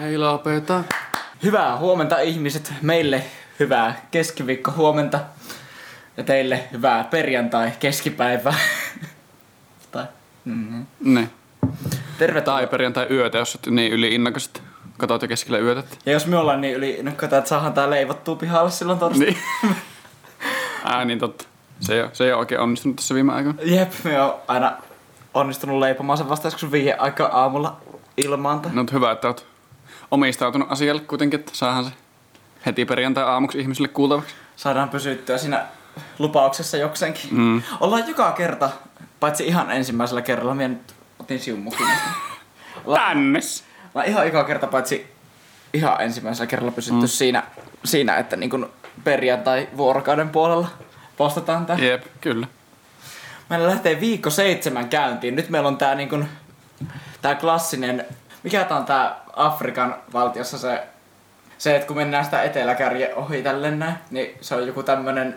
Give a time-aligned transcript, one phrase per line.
[0.00, 0.84] Hei lopeta.
[1.42, 2.72] Hyvää huomenta ihmiset.
[2.82, 3.24] Meille
[3.60, 5.20] hyvää keskiviikko huomenta.
[6.16, 8.54] Ja teille hyvää perjantai keskipäivää.
[9.92, 10.04] tai,
[10.44, 10.86] mm-hmm.
[11.00, 11.30] Ne.
[12.18, 12.58] Tervetuloa.
[12.58, 14.60] Tai perjantai yötä, jos oot niin yli innokas, että
[14.98, 15.82] katot jo keskellä yötä.
[16.06, 19.36] Ja jos me ollaan niin yli innokkaita, että saadaan tää leivottua pihalle silloin torstaina.
[19.62, 19.74] Niin.
[20.84, 21.44] Ää, niin totta.
[21.80, 23.58] Se ei, ole, se ei ole oikein onnistunut tässä viime aikoina.
[23.62, 24.72] Jep, me on aina
[25.34, 27.80] onnistunut leipomaan sen vasta joskus viiden aika aamulla
[28.16, 28.70] ilmaanta.
[28.72, 29.57] No, hyvä, että oot
[30.10, 31.90] omistautunut asialle kuitenkin, että saadaan se
[32.66, 34.34] heti perjantai aamuksi ihmisille kuultavaksi.
[34.56, 35.66] Saadaan pysyttyä siinä
[36.18, 37.30] lupauksessa jokseenkin.
[37.30, 37.62] Mm.
[37.80, 38.70] Ollaan joka kerta,
[39.20, 41.86] paitsi ihan ensimmäisellä kerralla, minä nyt otin siumukin.
[42.94, 43.64] Tännes!
[43.94, 45.06] Mä ihan joka kerta paitsi
[45.72, 47.08] ihan ensimmäisellä kerralla pysytty mm.
[47.08, 47.42] siinä,
[47.84, 48.70] siinä, että niin kun
[49.04, 50.68] perjantai vuorokauden puolella
[51.16, 51.78] postataan tää.
[51.78, 52.46] Jep, kyllä.
[53.50, 55.36] Meillä lähtee viikko seitsemän käyntiin.
[55.36, 56.26] Nyt meillä on tää niin kun,
[57.22, 58.06] tää klassinen,
[58.42, 60.82] mikä tää on tää Afrikan valtiossa se,
[61.58, 65.36] se, että kun mennään sitä eteläkärje ohi tälleen näin, niin se on joku tämmönen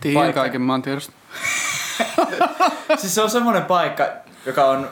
[0.00, 0.40] Tiedän Paikka.
[0.40, 1.12] kaiken maan tiedosta.
[2.96, 4.06] siis se on semmoinen paikka,
[4.46, 4.90] joka on,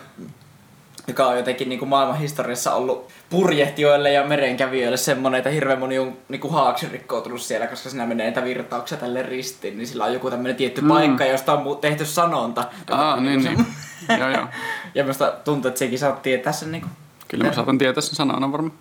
[1.06, 5.98] joka on jotenkin niin kuin maailman historiassa ollut purjehtijoille ja merenkävijöille semmoinen, että hirveän moni
[5.98, 10.04] on niin kuin haaksi rikkoutunut siellä, koska siinä menee näitä virtauksia tälle ristiin, niin sillä
[10.04, 10.88] on joku tämmöinen tietty Mm.
[10.88, 12.64] paikka, josta on tehty sanonta.
[12.90, 13.66] Aa, on niin, niin.
[14.20, 14.46] joo, joo.
[14.94, 16.88] Ja minusta tuntuu, että sekin saa tietää sen niinku.
[17.32, 18.74] Kyllä mä saatan tietää sen sanana varmaan.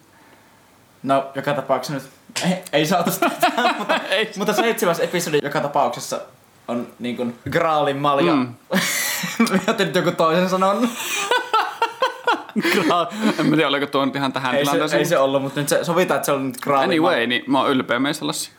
[1.03, 2.09] No, joka tapauksessa nyt
[2.51, 3.29] ei, ei saatu sitä,
[3.77, 4.31] mutta, Ei.
[4.37, 6.19] mutta seitsemäs episodi joka tapauksessa
[6.67, 8.35] on niin kuin Graalin malja.
[8.35, 8.39] Mm.
[9.39, 9.59] Mm.
[9.67, 10.89] Joten nyt joku toisen sanon.
[13.39, 14.99] en mä tiedä, oliko tuo nyt ihan tähän Ei se, tilanteeseen.
[14.99, 17.59] ei se ollut, mutta nyt se, sovitaan, että se on nyt Graalin Anyway, niin mä
[17.61, 18.51] oon ylpeä meistä Lassi.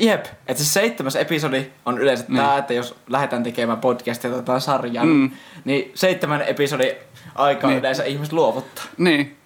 [0.00, 2.34] Jep, että se seitsemäs episodi on yleensä Niin.
[2.34, 2.44] niin.
[2.46, 5.10] tää, että jos lähdetään tekemään podcastia tai sarjaa, Mm.
[5.10, 5.30] mm.
[5.64, 6.94] niin seitsemän episodi
[7.34, 7.80] aikaa Niin.
[7.80, 8.84] yleensä ihmiset luovuttaa.
[8.98, 9.36] Niin.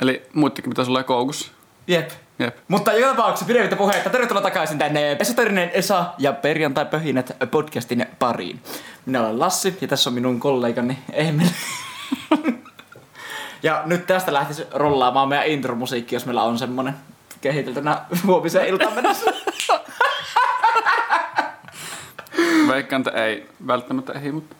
[0.00, 1.52] Eli muittekin pitäisi olla koukussa.
[1.86, 2.10] Jep.
[2.38, 2.56] Jep.
[2.68, 8.62] Mutta joka tapauksessa pidemmittä puheita, tervetuloa takaisin tänne Esoterinen Esa ja Perjantai Pöhinät podcastin pariin.
[9.06, 11.48] Minä olen Lassi ja tässä on minun kollegani Emil.
[13.62, 16.94] ja nyt tästä lähtisi rollaamaan meidän intromusiikki, jos meillä on semmonen
[17.40, 19.32] kehiteltynä huomiseen iltaan mennessä.
[22.68, 24.56] Veikkaan, että ei välttämättä ehdi, mutta...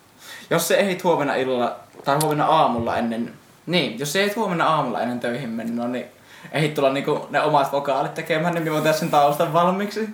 [0.51, 3.33] Jos se ehdit huomenna illalla tai huomenna aamulla ennen...
[3.67, 6.07] Niin, jos se ehdit huomenna aamulla ennen töihin mennä, niin
[6.53, 10.09] ehdit tulla niinku ne omat vokaalit tekemään, niin voin sen taustan valmiiksi.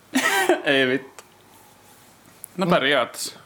[0.64, 1.24] ei vittu.
[2.56, 3.38] No periaatteessa.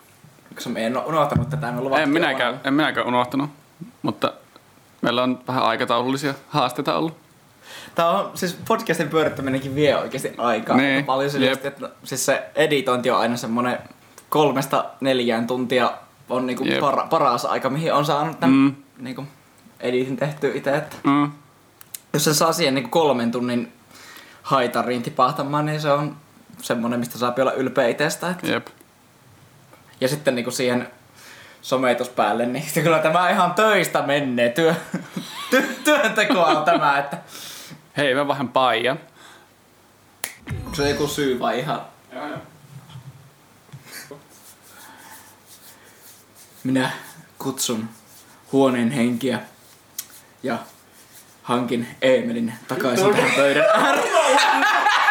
[0.54, 3.50] Koska me en ole unohtanut tätä, me luvattiin En minäkään, en minäkään unohtanut.
[4.02, 4.32] Mutta
[5.02, 7.16] meillä on vähän aikataulullisia haasteita ollut.
[7.94, 11.32] Tää on, siis podcastin pyörittäminenkin vie oikeasti aikaa Niin, aika paljon jep.
[11.32, 13.78] sille, että siis se editointi on aina semmonen
[14.28, 15.92] kolmesta neljään tuntia
[16.28, 16.80] on niinku Jep.
[16.80, 18.74] para, paras aika, mihin on saanut tämän Mm.
[18.98, 19.24] niinku
[19.80, 21.32] editin tehty itse, että Mm.
[22.12, 23.72] jos sen saa siihen niinku kolmen tunnin
[24.42, 26.16] haitariin tipahtamaan, niin se on
[26.62, 28.30] semmonen, mistä saa olla ylpeä itsestä.
[28.30, 28.46] Että.
[28.46, 28.66] Jep.
[30.00, 30.88] Ja sitten niinku siihen
[31.62, 34.48] sometus päälle, niin kyllä tämä ihan töistä menee.
[34.48, 34.74] Työ,
[35.50, 37.18] ty, työntekoa on tämä, että
[37.96, 38.98] Hei, mä vähän paijan.
[40.64, 41.80] onko se joku syy vai ihan
[42.12, 42.38] Joo, joo.
[46.68, 46.90] Minä
[47.38, 47.88] kutsun
[48.52, 49.40] huoneen henkiä
[50.42, 50.58] ja
[51.42, 54.64] hankin Eemelin takaisin tähän pöydän ääreen.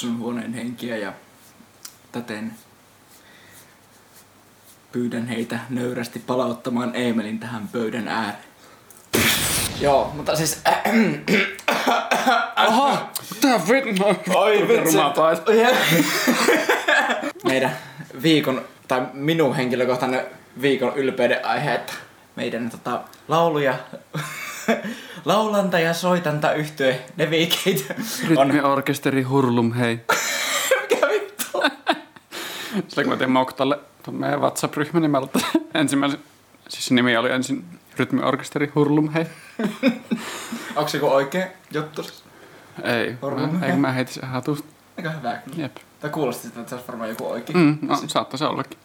[0.00, 1.12] Kutsun huoneen henkiä ja
[2.12, 2.52] täten
[4.92, 8.44] pyydän heitä nöyrästi palauttamaan Eemelin tähän pöydän ääreen.
[9.80, 10.62] Joo, mutta siis...
[12.68, 12.98] Oho!
[13.40, 14.04] Tää vittu!
[14.34, 14.68] Oi
[15.16, 15.52] paita.
[17.44, 17.76] Meidän
[18.22, 20.26] viikon, tai minun henkilökohtainen
[20.60, 21.92] viikon ylpeyden aihe, että
[22.36, 23.74] meidän tota, lauluja,
[25.24, 27.86] laulanta ja soitanta yhtye Nevikeit
[28.36, 28.46] on...
[28.46, 30.00] Rytmiorkesteri Hurlum, hei.
[30.80, 31.62] Mikä vittu?
[32.88, 35.20] Sillä kun mä tein Moktalle tuon meidän WhatsApp-ryhmän, niin mä
[35.74, 36.20] ensimmäisen,
[36.68, 37.64] siis se nimi oli ensin
[37.98, 39.26] Rytmiorkesteri Hurlum, hei.
[40.76, 42.06] Onko se joku oikea juttu?
[42.82, 43.70] Ei, Hurlum, mä, hei.
[43.70, 44.68] ei mä heitin sen hatusta.
[44.96, 45.62] Aika hyvä kyllä.
[45.62, 45.76] Jep.
[46.00, 47.58] Tai kuulosti että se olisi varmaan joku oikein.
[47.58, 48.78] Mm, no, saattaisi ollakin.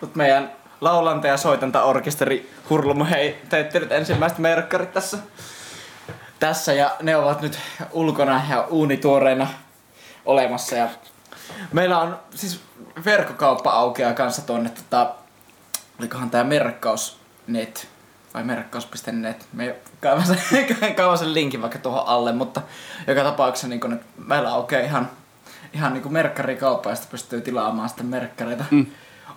[0.00, 5.18] Mut meidän laulanta ja soitanta orkesteri Hurlum, hei, teitte nyt ensimmäiset merkkarit tässä.
[6.38, 7.58] Tässä ja ne ovat nyt
[7.92, 9.46] ulkona ja uunituoreina
[10.24, 10.88] olemassa ja
[11.72, 12.60] Meillä on siis
[13.04, 15.14] verkkokauppa aukeaa kanssa tuonne, tota,
[15.98, 17.88] olikohan tää merkkaus.net
[18.34, 19.46] vai merkkaus.net.
[19.52, 20.38] Me kaivan sen,
[20.96, 22.62] kaivan sen linkin vaikka tuohon alle, mutta
[23.06, 25.10] joka tapauksessa niin että meillä aukeaa ihan,
[25.72, 28.86] ihan niin merkkarikauppa, josta pystyy tilaamaan sitten merkkareita mm.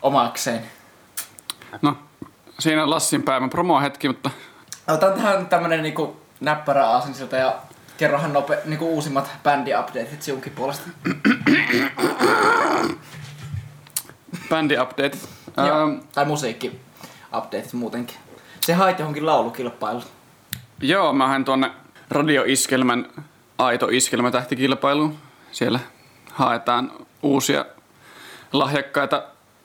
[0.01, 0.63] omakseen.
[1.81, 1.97] No,
[2.59, 4.29] siinä on Lassin päivän promo-hetki, mutta
[4.87, 7.55] Otan tähän tämmönen niinku näppärä aasinsilta ja
[7.97, 10.89] kerrohan nope, niinku uusimmat bändi-updateit sinunkin puolesta.
[14.49, 15.27] bändi-updateit.
[15.57, 15.83] Joo.
[15.83, 18.15] Ähm, Tai musiikki-updateit muutenkin.
[18.61, 20.03] Se hait johonkin laulukilpailuun.
[20.81, 21.71] joo, mä hain tuonne
[22.09, 23.07] radioiskelmän
[23.57, 25.17] aito iskelmätähtikilpailuun.
[25.51, 25.79] Siellä
[26.33, 26.91] haetaan
[27.23, 27.65] uusia
[28.53, 29.23] lahjakkaita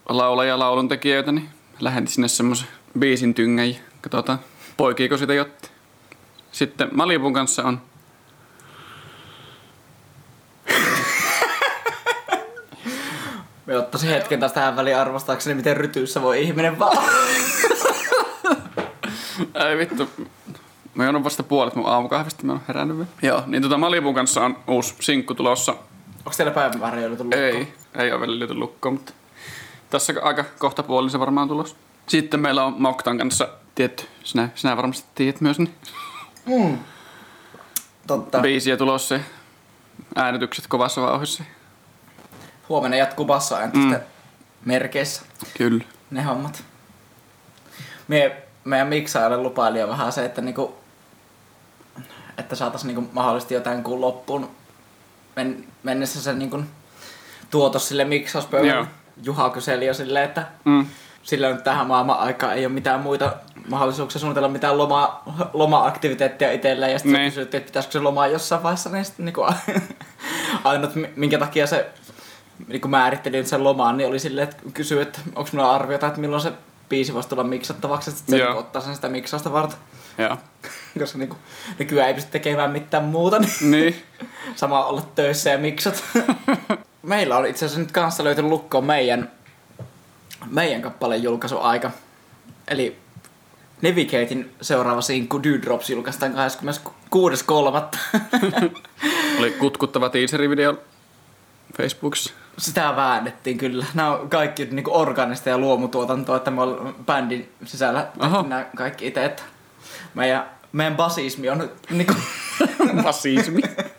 [0.09, 1.49] laulajia ja lauluntekijöitä, niin
[1.81, 2.69] lähden sinne semmoisen
[2.99, 4.39] biisin tyngän ja katsotaan,
[4.77, 5.69] poikiiko sitä jotta.
[6.53, 7.81] Sitten Malibun kanssa on
[13.67, 17.05] Me ottaisin hetken taas tähän väliin arvostaakseni, miten rytyissä voi ihminen vaan.
[19.69, 20.11] Ei vittu.
[20.95, 23.11] Mä joudun vasta puolet mun aamukahvista, mä oon herännyt vielä.
[23.23, 25.73] Joo, niin tota Malibun kanssa on uusi sinkku tulossa.
[25.73, 27.33] Onko teillä päivämäärä jo lukkoon?
[27.33, 29.13] Ei, ei ole vielä lyöty lukkoon, mutta
[29.95, 31.77] tässä aika kohta puolin se varmaan tulos.
[32.07, 35.75] Sitten meillä on Moktan kanssa, tietty, sinä, sinä varmasti tiedät myös, niin
[36.47, 36.79] Mm.
[38.07, 38.41] Totta.
[38.41, 39.21] biisiä tulossa
[40.17, 41.45] äänitykset kovassa vauhdissa.
[42.69, 44.05] Huomenna jatkuu bassoääntisten mm.
[44.65, 45.23] merkeissä.
[45.59, 45.85] Kyllä.
[46.11, 46.65] ne hommat.
[48.09, 50.75] Mie, meidän miksaajalle lupaili jo vähän se, että niinku,
[52.39, 54.51] että saatais niinku mahdollisesti jotain kuun loppuun
[55.37, 56.63] men, mennessä se niinku
[57.51, 58.75] tuotos sille miksauspöydälle.
[58.75, 58.87] Joo.
[59.23, 60.87] Juha kyseli jo silleen, että Mm.
[61.23, 63.33] sillä nyt tähän maailman aikaan ei ole mitään muita
[63.69, 65.23] mahdollisuuksia suunnitella mitään loma,
[65.53, 66.93] loma-aktiviteettia itselleen.
[66.93, 67.33] Ja sitten Niin.
[67.33, 68.91] kysyttiin, että pitäisikö se lomaa jossain vaiheessa.
[68.91, 69.47] Niin sitten niinku,
[70.65, 71.87] ainut, mi- minkä takia se
[72.69, 76.21] niin määritteli nyt sen lomaan, niin oli silleen, että kysyi, että onko minulla arviota, että
[76.21, 76.53] milloin se
[76.89, 78.47] biisi voisi tulla miksattavaksi, että se Joo.
[78.47, 79.79] niinku ottaa sen sitä miksausta varten.
[80.19, 80.37] Joo.
[80.99, 81.37] Koska niinku,
[81.79, 84.03] nykyään ei pysty tekemään mitään muuta, niin Niin.
[84.57, 86.05] sama olla töissä ja miksat.
[87.05, 89.31] Meillä on itse asiassa nyt kanssa löytynyt lukkoon meidän,
[90.51, 91.91] meidän kappaleen julkaisuaika.
[92.69, 92.99] Eli
[93.83, 97.99] Navigatein seuraava sinkku Dewdrops julkaistaan 26.3.
[99.39, 100.79] Oli kutkuttava teaserivideo
[101.77, 102.33] Facebookissa.
[102.59, 103.87] Sitä väännettiin kyllä.
[103.95, 108.09] Nämä on kaikki niin organista ja luomutuotantoa, että me ollaan bändin sisällä
[108.49, 109.25] nämä kaikki itse.
[109.25, 109.43] Että
[110.15, 112.19] meidän, meidän basismi on, niin kuin,
[113.03, 113.61] Fasismi.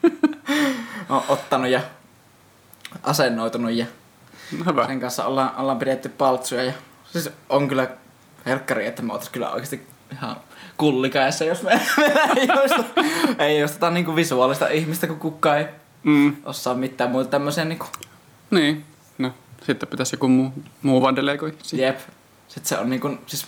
[1.10, 1.81] on ottanut ja
[3.03, 3.86] asennoitunut ja
[4.59, 4.88] No hyvä.
[4.88, 6.63] sen kanssa ollaan, ollaan pidetty paltsuja.
[6.63, 6.74] Ja,
[7.12, 7.88] siis on kyllä
[8.45, 10.36] helkkari, että me oltais kyllä oikeasti ihan
[10.77, 12.83] kullikäessä, jos me, me ei joista,
[13.39, 15.65] ei joista niinku visuaalista ihmistä, kun kukaan ei
[16.03, 16.36] Mm.
[16.45, 17.86] osaa mitään muuta tämmöisiä niinku
[18.51, 18.86] Niin.
[19.18, 19.31] No,
[19.63, 20.51] sitten pitäisi joku muu,
[20.81, 21.53] muu vaan delegoi.
[21.63, 21.86] siihen.
[21.88, 22.00] Jep.
[22.47, 23.47] Sitten se on niinku, siis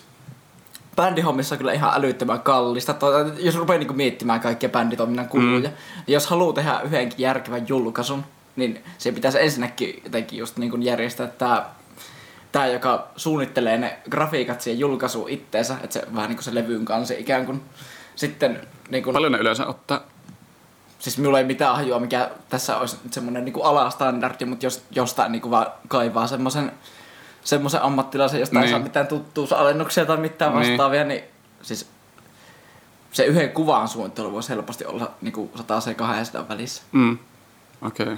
[0.95, 2.93] bändihommissa on kyllä ihan älyttömän kallista.
[2.93, 5.75] Tuota, jos rupeaa niinku miettimään kaikkia bänditoiminnan kuluja, mm.
[6.07, 8.23] jos haluaa tehdä yhdenkin järkevän julkaisun,
[8.57, 11.69] niin se pitäisi ensinnäkin jotenkin just niinku järjestää tää,
[12.51, 17.13] tää, joka suunnittelee ne grafiikat siihen julkaisuun itteensä, että se vähän niinku se levyyn kanssa
[17.17, 17.61] ikään kuin.
[18.15, 20.01] Sitten niinku, Paljon ne yleensä ottaa.
[20.99, 25.51] siis minulla ei mitään hajua, mikä tässä olisi semmoinen niinku alastandardi, mutta jos jostain niinku
[25.51, 26.71] vaan kaivaa semmoisen
[27.43, 28.63] semmoisen ammattilaisen, josta niin.
[28.63, 28.73] ei Niin.
[28.79, 30.69] saa mitään tuttuusalennuksia tai mitään Niin.
[30.71, 31.87] vastaavia, niin, niin siis
[33.11, 36.81] se yhden kuvan suunnittelu voisi helposti olla niinku 100 ja 200 välissä.
[36.91, 37.17] Mm.
[37.81, 38.03] Okei.
[38.03, 38.17] Okay.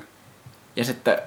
[0.80, 1.18] Ja sitten,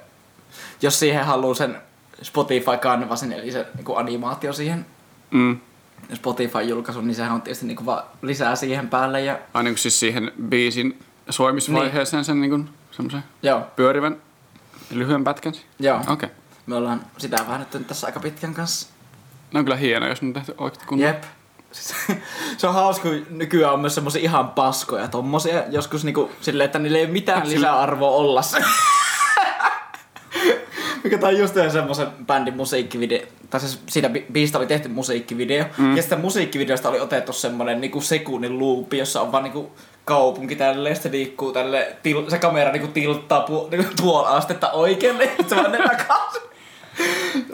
[0.81, 1.77] jos siihen haluaa sen
[2.21, 4.85] Spotify Canvasin, eli se niinku animaatio siihen
[5.31, 5.59] Mm.
[6.13, 9.21] Spotify-julkaisun, niin sehän on tietysti niinku vaan lisää siihen päälle.
[9.21, 12.25] Ja, Aina kun siis siihen biisin soimisvaiheeseen niin.
[12.25, 14.17] sen niin semmoisen joo, pyörivän
[14.91, 15.53] lyhyen pätkän.
[15.79, 15.97] joo.
[15.97, 16.13] Okei.
[16.13, 16.29] Okay.
[16.65, 18.87] Me ollaan sitä väännetty nyt tässä aika pitkän kanssa.
[19.53, 21.13] Ne on kyllä hienoja, jos on tehty oikeasti kunnolla.
[21.13, 21.23] Jep.
[21.71, 21.95] Siis,
[22.57, 25.63] se on hauska, kun nykyään on myös semmosia ihan paskoja tommosia.
[25.69, 28.57] Joskus niinku silleen, että niillä ei ole mitään lisäarvoa olla se.
[31.03, 35.65] Mikä tää on just semmosen bändin musiikkivideo, tai siis siitä bi- biistä oli tehty musiikkivideo,
[35.77, 35.95] mm.
[35.95, 39.71] ja sitten musiikkivideosta oli otettu semmonen niinku sekunnin luupi, jossa on vaan niinku
[40.05, 45.23] kaupunki tälleen, se liikkuu tälle, til, se kamera niinku tilttaa pu, niinku puoli astetta oikealle,
[45.23, 46.41] ja se vaan ne takaisin.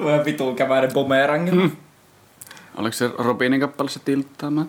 [0.06, 1.52] Vähän vituun kämäinen bumerangi.
[1.52, 1.72] Mm.
[2.78, 4.68] Oliko se Robinin kappale se tilttaamaan?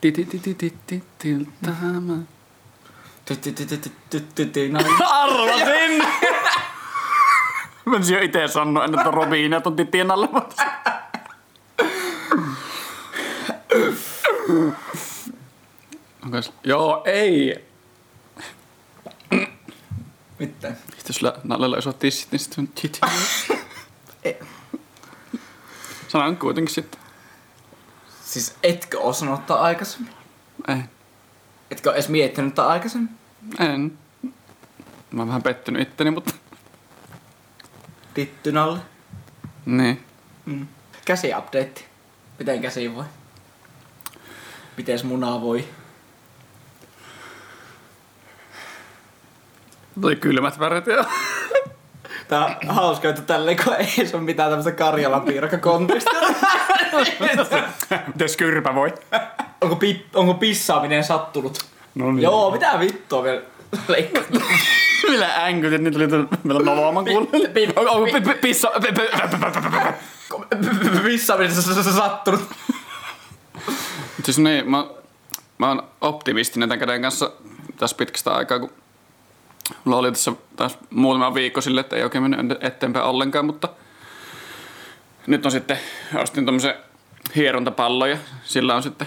[0.00, 2.28] Ti- ti- ti- ti- ti- ti- Tilttaamaan.
[5.08, 6.02] Arvasin!
[7.84, 10.28] Mä olisin jo ite sanonut, että Robinia ton titien alla.
[10.32, 10.64] mutta-
[16.24, 17.64] Onko se- Joo, ei.
[20.38, 20.72] Mitä?
[21.08, 23.00] Jos lä- Nallella isot tissit, niin sitten on chit.
[24.24, 24.38] Ei.
[26.08, 27.00] Sanon kuitenkin sitten.
[28.24, 30.12] Siis etkö osannut ottaa aikaisemmin?
[30.68, 30.76] Ei.
[31.70, 33.10] Etkö edes miettinyt ottaa aikaisemmin?
[33.58, 33.98] En.
[35.10, 36.34] Mä oon vähän pettynyt itteni, mutta...
[38.14, 38.78] Tittyn alle.
[39.66, 40.04] Niin.
[40.46, 40.66] Mm.
[41.04, 41.84] Käsiupdate.
[42.38, 43.04] Miten käsi voi?
[44.76, 45.64] Mites munaa voi?
[50.00, 51.04] Tuli kylmät värit ja...
[52.28, 56.20] Tää on hauska, että tälleen kun ei se ole mitään tämmöstä Karjalan piirakkakontekstia.
[58.06, 58.94] Mites kyrpä voi?
[59.60, 61.71] onko, pi- onko pissaaminen sattunut?
[61.94, 62.22] No niin.
[62.22, 63.42] Joo, mitä vittua vielä
[63.88, 64.22] leikkaa?
[65.08, 66.26] Millä änkytit, niin tuli meillä
[68.12, 68.70] pi- pi- pissa...
[68.82, 69.08] pi- pi-
[71.04, 72.40] pissaaminen s- s- s- sattunut.
[74.24, 74.86] Siis niin, mä,
[75.58, 77.32] mä oon optimistinen tämän käden kanssa
[77.76, 78.70] tässä pitkästä aikaa, kun
[79.84, 83.68] mulla oli tässä taas muutama viikko sille, että ei oikein mennyt eteenpäin ollenkaan, mutta
[85.26, 85.78] nyt on sitten,
[86.22, 86.74] ostin tommosen
[87.36, 89.06] hierontapallon ja sillä on sitten,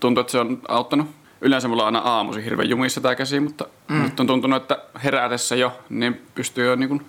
[0.00, 1.06] tuntuu, että se on auttanut.
[1.40, 4.02] Yleensä mulla on aina aamuisin hirveän jumissa tää käsi, mutta mm.
[4.02, 7.06] nyt on tuntunut, että herätessä jo, niin pystyy jo niin kuin,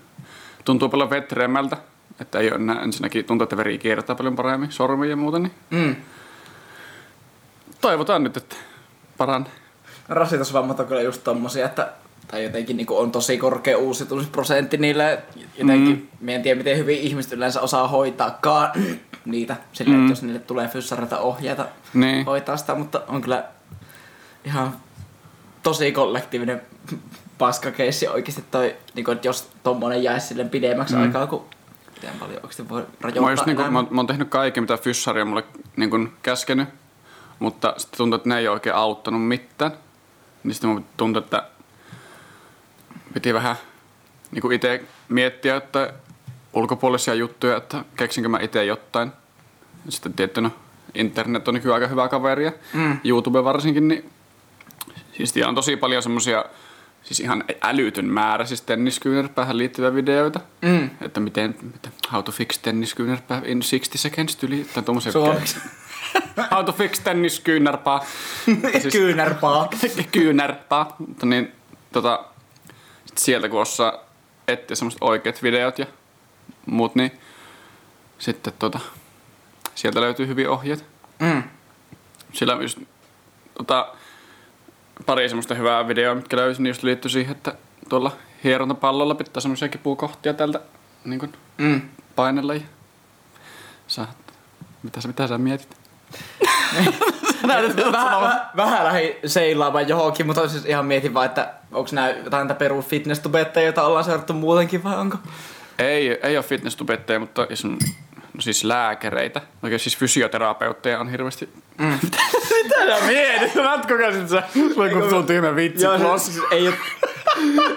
[0.65, 1.77] tuntuu paljon vetreämmältä.
[2.21, 5.51] Että ei ole enää ensinnäkin tuntuu, että veri kiertää paljon paremmin sormiin ja muuta, niin
[5.69, 5.95] Mm.
[7.81, 8.55] toivotaan nyt, että
[9.17, 9.51] paranee.
[10.09, 11.91] Rasitusvammat on kyllä just tommosia, että
[12.27, 15.19] tai jotenkin niin on tosi korkea uusitumisprosentti niille.
[15.57, 16.29] Jotenkin, mm.
[16.29, 18.71] en tiedä miten hyvin ihmiset yleensä osaa hoitaakaan
[19.25, 19.55] niitä.
[19.73, 20.09] Sillä, mm.
[20.09, 22.25] jos niille tulee fyssareita ohjeita Niin.
[22.25, 23.43] hoitaa sitä, mutta on kyllä
[24.45, 24.77] ihan
[25.63, 26.61] tosi kollektiivinen
[27.37, 31.01] paskakeissi oikeasti toi, niin kuin, että jos tommonen jäisi silleen pidemmäksi mm.
[31.01, 31.45] aikaa, kun
[31.95, 33.81] miten paljon oikeasti voi rajoittaa Mä, just niinku, elämää.
[33.83, 35.43] mä, mä oon tehnyt kaiken, mitä fyssari on mulle
[35.75, 36.69] niinku käskenyt,
[37.39, 39.71] mutta sitten tuntuu, että ne ei ole oikein auttanut mitään.
[40.43, 41.43] Niin sitten mun tuntuu, että
[43.13, 43.55] piti vähän
[44.31, 45.93] niinku itse miettiä, että
[46.53, 49.11] ulkopuolisia juttuja, että keksinkö mä itse jotain.
[49.89, 50.51] Sitten tietty, no,
[50.95, 52.99] internet on nykyään aika hyvä kaveri ja Mm.
[53.03, 54.09] YouTube varsinkin, niin
[55.27, 56.45] siis on tosi paljon semmosia
[57.03, 60.39] siis ihan älytön määrä siis tenniskyynärpäähän liittyviä videoita.
[60.61, 60.89] Mm.
[61.01, 65.11] Että miten, miten how to fix tenniskyynärpää in 60 seconds tyli, tai tommosia.
[65.11, 65.59] Suomeksi.
[66.51, 67.99] how to fix tenniskyynärpää.
[68.81, 69.69] Siis- Kyynärpaa.
[70.11, 70.85] kyynärpää.
[70.99, 71.51] Mutta niin,
[71.91, 72.25] tota,
[73.05, 73.93] sit sieltä kun osaa
[74.47, 75.85] etsiä semmoset oikeat videot ja
[76.65, 77.11] muut, niin
[78.19, 78.79] sitten tota,
[79.75, 80.83] sieltä löytyy hyviä ohjeita.
[81.19, 81.43] Mm.
[82.33, 82.79] Sillä just
[83.57, 83.95] tota,
[85.05, 87.53] pari semmoista hyvää videoa, mitkä löysin, niin just liittyy siihen, että
[87.89, 88.11] tuolla
[88.43, 90.59] hierontapallolla pitää semmoisia kipukohtia tältä
[91.05, 91.81] niin kuin Mm.
[92.15, 92.61] painella ja
[93.87, 94.09] saat,
[94.83, 95.69] mitä sä, mitä sä mietit?
[97.41, 102.09] Sä Vähän, vähän, vähän lähdin seilaamaan johonkin, mutta siis ihan mietin vaan, että onko nämä
[102.09, 103.21] jotain perus fitness
[103.63, 105.17] joita ollaan seurattu muutenkin vai onko?
[105.79, 106.77] Ei, ei ole fitness
[107.19, 107.77] mutta jos on,
[108.33, 111.49] no siis lääkäreitä, oikein siis fysioterapeutteja on hirveästi.
[111.77, 111.99] Mm.
[112.63, 113.55] mitä sä mietit?
[113.55, 114.43] Mä et kokeilin sä.
[114.73, 115.85] Sulla on kun tyhmä vitsi.
[115.85, 116.75] Joo, siis ei, ole,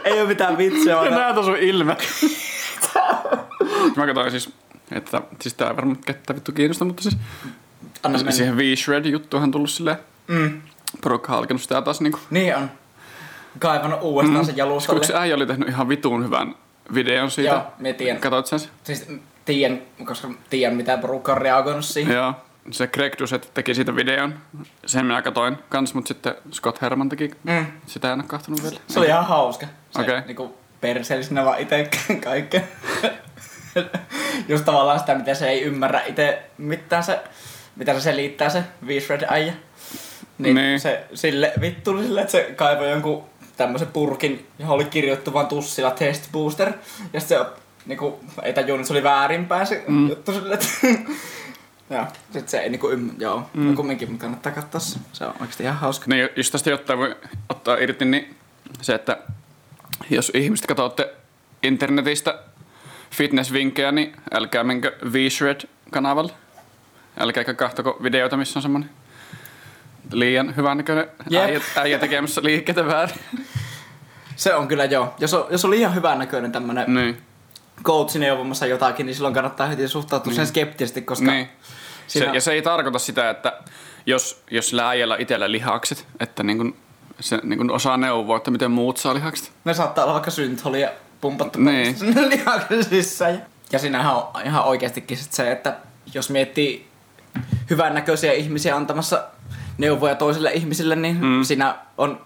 [0.05, 1.97] ei ole mitään vitsiä, vaan Näet on sun ilme.
[3.97, 4.51] Mä katsoin siis,
[4.93, 7.17] että siis tää ei varmaan kettä vittu kiinnosta, mutta siis
[8.03, 8.33] anna mennä.
[8.33, 9.97] siihen V-Shred juttuhan tullut silleen,
[10.29, 10.61] Mm.
[11.03, 12.19] porukka on alkanut sitä taas niinku.
[12.31, 12.71] Niin on.
[13.59, 14.47] Kaivannut uudestaan mm.
[14.47, 15.01] sen jalustalle.
[15.01, 16.55] Koska äijä oli tehnyt ihan vitun hyvän
[16.95, 17.51] videon siitä.
[17.51, 18.21] Joo, mä tiedän.
[18.21, 18.61] Katoit sen?
[18.85, 19.09] Siis
[19.45, 22.15] tiedän, koska tiedän mitä porukka on reagoinut siihen.
[22.15, 22.35] Joo.
[22.71, 24.35] Se Greg Doucette teki siitä videon.
[24.87, 27.31] Sen minä katoin kans, mutta sitten Scott Herman teki.
[27.43, 27.67] Mm.
[27.87, 28.77] Sitä en ole kahtonut vielä.
[28.89, 29.67] Se oli ihan hauska.
[29.91, 30.21] Se Okei.
[30.27, 31.91] niinku perseellisenä vaan itse
[32.25, 32.61] kaikkea.
[34.49, 37.21] Just tavallaan sitä, mitä se ei ymmärrä itse mitään se,
[37.77, 39.53] mitä se selittää se V-Shred äijä.
[40.39, 40.81] Niin, Niin.
[40.81, 43.25] se sille vittu sille, että se kaivoi jonkun
[43.57, 46.73] tämmöisen purkin, johon oli kirjoittu vaan tussilla test booster.
[47.13, 47.39] Ja se
[47.87, 50.09] niinku, ei tajunnut, että se oli väärinpäin se mm.
[50.09, 50.67] juttu sille, että
[51.91, 53.51] Joo, sit se ei niinku ymmärrä, joo.
[53.55, 53.67] Mm.
[53.67, 54.99] No kumminkin kannattaa katsoa se.
[55.13, 56.05] Se on oikeesti ihan hauska.
[56.09, 57.17] Niin, jos tästä jotain voi
[57.49, 58.37] ottaa irti, niin
[58.81, 59.19] se, että
[60.11, 61.15] jos ihmiset katsotte
[61.63, 62.39] internetistä
[63.11, 66.33] fitnessvinkkejä, niin älkää menkö V-Shred-kanavalle.
[67.19, 68.91] Älkääkä kahtoko videoita, missä on semmonen
[70.13, 71.43] liian hyvän näköinen Jep.
[71.43, 73.17] äijä, äijä tekemässä liikkeitä väärin.
[74.37, 75.15] Se on kyllä joo.
[75.19, 77.23] Jos on, jos on liian hyvän näköinen tämmönen niin.
[77.83, 80.37] Coachi neuvomassa jotakin, niin silloin kannattaa heti suhtautua niin.
[80.37, 81.49] sen skeptisesti, koska niin.
[82.07, 83.53] Se, siinä- ja se ei tarkoita sitä, että
[84.07, 86.77] jos, jos sillä äijällä itsellä lihakset, että niin kun,
[87.21, 89.53] se niin kun osaa neuvoa, että miten muut saa lihakset.
[89.65, 90.89] ne saattaa olla vaikka syntholia
[91.21, 91.97] pumpattu Niin.
[91.99, 93.47] sinne lihaksen sisään.
[93.73, 95.77] Ja siinähän on ihan oikeastikin sit se, että
[96.15, 96.89] jos miettii
[97.71, 99.25] hyvännäköisiä ihmisiä antamassa
[99.79, 101.43] neuvoja toisille ihmisille, niin mm.
[101.45, 102.21] siinä on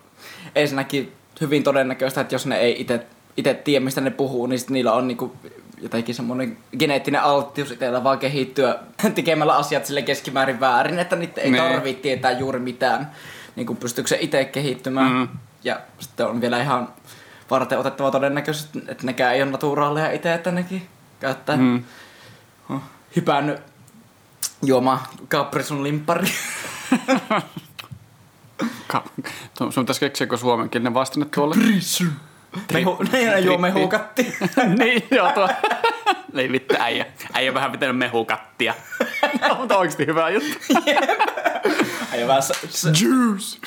[0.54, 4.70] ensinnäkin hyvin todennäköistä, että jos ne ei itse itse tiedä, mistä ne puhuu, niin sit
[4.70, 5.36] niillä on niinku
[5.80, 8.78] jotenkin semmoinen geneettinen alttius itsellä vaan kehittyä
[9.14, 11.60] tekemällä asiat sille keskimäärin väärin, että niitä ei Nee.
[11.72, 13.10] tarvitse tietää juuri mitään,
[13.56, 15.12] niin kuin pystyykö se itse kehittymään.
[15.12, 15.28] Mm.
[15.64, 16.88] Ja sitten on vielä ihan
[17.50, 20.86] varten otettava todennäköisesti, että nekään ei ole naturaaleja itse, että nekin
[21.20, 21.82] käyttää Mm.
[22.68, 22.82] on
[23.16, 23.60] hypännyt
[24.62, 26.28] juomaan Caprisun limppari.
[28.88, 29.04] Ka-
[29.70, 31.54] sun pitäisi keksiä joku suomenkielinen vastine tuolle.
[32.72, 34.36] Mehu, ne juo mehukatti.
[34.78, 35.48] niin, joo tuo.
[36.36, 37.06] Ei vittu, äijä.
[37.32, 38.74] Äijä vähän pitänyt mehukattia.
[39.48, 40.58] no, mutta oikeesti hyvä juttu.
[42.12, 42.54] Äijä vaan, se,
[42.88, 43.58] Juice.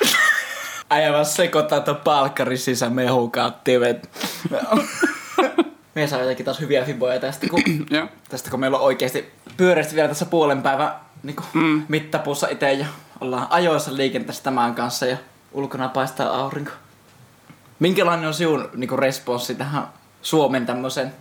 [0.90, 3.72] äijä vaan sekoittaa tuon palkkarin sisään mehukatti.
[5.96, 8.08] Me saa jotenkin taas hyviä fiboja tästä, kun, Joo.
[8.30, 10.92] tästä kun meillä on oikeasti pyöreästi vielä tässä puolen päivän
[11.24, 11.84] niin mm.
[11.88, 12.86] mittapuussa itse ja
[13.22, 15.18] ollaan ajoissa liikenteessä tämän kanssa ja
[15.52, 16.72] ulkona paistaa aurinko.
[17.80, 19.88] Minkälainen on sinun niin responssi tähän
[20.22, 21.14] Suomen tämmöisen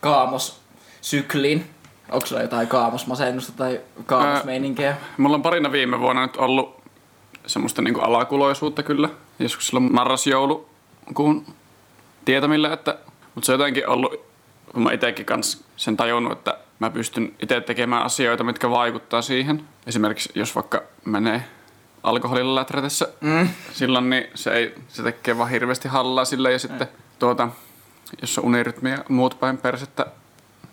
[0.00, 1.70] kaamossykliin?
[2.10, 4.96] Onko sulla jotain kaamosmasennusta tai kaamosmeininkiä?
[5.16, 6.82] Mulla on parina viime vuonna nyt ollut
[7.46, 9.08] semmoista niinku alakuloisuutta kyllä.
[9.38, 11.46] Joskus silloin marras-joulukuun
[12.24, 12.98] tietämillä, että...
[13.34, 14.14] Mutta se on jotenkin ollut,
[14.72, 19.64] kun mä itekin kans sen tajunnut, että mä pystyn itse tekemään asioita, mitkä vaikuttaa siihen.
[19.86, 21.44] Esimerkiksi jos vaikka menee
[22.02, 23.48] alkoholilla läträtessä mm.
[23.72, 27.48] silloin, niin se, ei, se tekee vaan hirveästi hallaa sille ja sitten tuota,
[28.20, 30.06] jos on unirytmi ja muut päin persettä,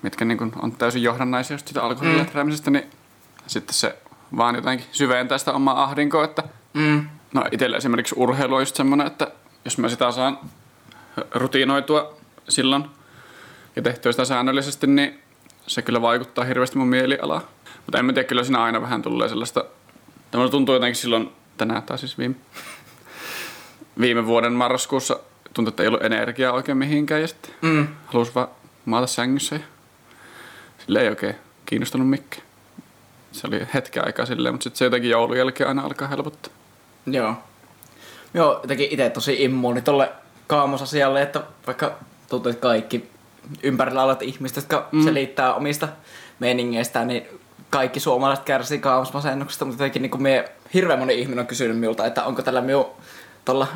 [0.02, 2.72] mitkä niin kuin on täysin johdannaisia just siitä alkoholilla mm.
[2.72, 2.92] niin
[3.48, 3.98] sitten se
[4.38, 6.44] vaan jotenkin syventää sitä omaa ahdinkoa, että
[6.74, 7.08] Mm.
[7.34, 9.28] no itsellä esimerkiksi urheilu on just semmoinen, että
[9.66, 10.40] jos mä sitä saan
[11.36, 12.18] rutiinoitua
[12.50, 12.86] silloin
[13.76, 15.20] ja tehtyä sitä säännöllisesti, niin
[15.68, 17.42] se kyllä vaikuttaa hirveästi mun mielialaan.
[17.86, 19.66] Mutta en mä tiedä, kyllä siinä aina vähän tulee sellaista,
[20.32, 22.36] tämä tuntuu jotenkin silloin tänään tai siis viime,
[24.02, 25.20] viime vuoden marraskuussa
[25.54, 27.88] tuntui, että ei ollut energiaa oikein mihinkään ja sitten Mm.
[28.06, 28.48] halusi vaan
[28.86, 29.62] maata sängyssä ja
[30.86, 32.44] sille ei oikein kiinnostunut mikään.
[33.32, 36.54] Se oli hetken aikaa silleen, mutta sitten se jotenkin joulun jälkeen aina alkaa helpottaa.
[37.06, 37.34] Joo.
[38.34, 40.12] Joo, jotenkin itse tosi immuuni tolle
[40.48, 41.92] kaamosasialle, että vaikka
[42.30, 43.10] tuntuu, että kaikki
[43.64, 45.04] ympärillä olevat ihmiset, jotka mm.
[45.04, 45.88] selittää omista
[46.40, 47.26] meiningeistään, niin
[47.70, 52.24] kaikki suomalaiset kärsii kaamosmasennuksesta, mutta jotenkin niin mie, hirveän moni ihminen on kysynyt minulta, että
[52.24, 52.86] onko tällä minun,
[53.46, 53.68] tolla,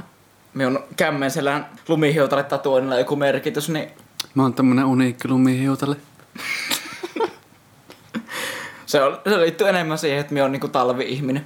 [0.53, 3.89] minun kämmenselän lumihiutalle tatuoinnilla joku merkitys, niin
[4.35, 5.95] Mä oon tämmönen uniikki lumihiutalle.
[8.85, 11.45] se, on, se liittyy enemmän siihen, että minä olen niinku talvi-ihminen.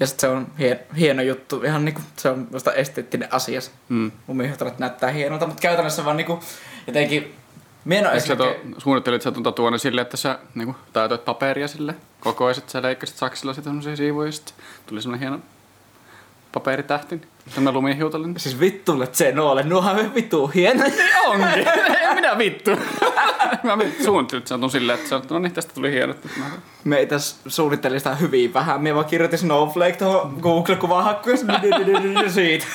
[0.00, 3.60] Ja sit se on hien, hieno juttu, ihan niinku, se on minusta esteettinen asia.
[3.88, 4.12] Mm.
[4.28, 6.40] Lumihiutalet näyttää hienolta, mutta käytännössä vaan niinku
[6.86, 7.34] jotenkin...
[8.08, 11.94] Oo Eikö sä to, suunnittelit sä tuon tatuoinnin silleen, että sä niinku, taitoit paperia sille,
[12.20, 14.54] kokoisit, sä leikkasit saksilla sitä semmosia siivuja ja sit
[14.86, 15.40] tuli semmonen hieno
[16.52, 18.40] paperitähti, semmonen lumihiutallinen.
[18.40, 20.84] Siis vittulle se noole, nuohan me vittu hieno.
[21.26, 21.68] Onkin!
[22.00, 22.70] en minä vittu!
[23.62, 26.14] mä suunnittelin, tuon silleen, että sä no niin, tästä tuli hieno.
[26.84, 28.80] Me ei tässä suunnittelin sitä hyvin vähän.
[28.82, 31.38] Mie vaan kirjoitin Snowflake tuohon Google-kuvahakkuun
[32.24, 32.66] ja siitä.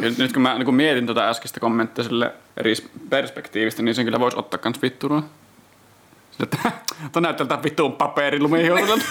[0.00, 2.74] Nyt, nyt kun mä niin kun mietin tuota äskeistä kommenttia sille eri
[3.10, 5.24] perspektiivistä, niin sen kyllä voisi ottaa kans vittuun.
[6.30, 6.48] Sille,
[7.06, 9.04] että näyttää tältä vittuun paperi lumihiutalta.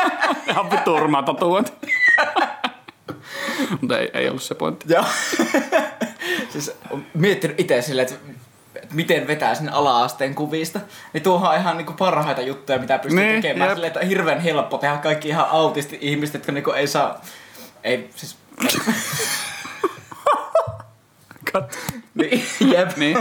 [0.50, 1.72] Ihan vittu urmaa tatuointi.
[3.80, 4.92] Mutta ei, ei ollut se pointti.
[4.92, 5.04] Joo.
[6.50, 8.26] siis on miettinyt itse silleen, että
[8.92, 10.80] miten vetää sinne ala-asteen kuvista.
[11.12, 13.68] Niin tuohon on ihan niinku parhaita juttuja, mitä pystyy Niin, tekemään.
[13.68, 13.76] jep.
[13.76, 17.20] Silleen, että on hirveän helppo tehdä kaikki ihan autisti ihmiset, jotka niinku ei saa...
[17.84, 18.36] Ei, siis...
[21.54, 21.78] Kat.
[22.14, 22.96] niin, jep.
[22.96, 23.18] Niin.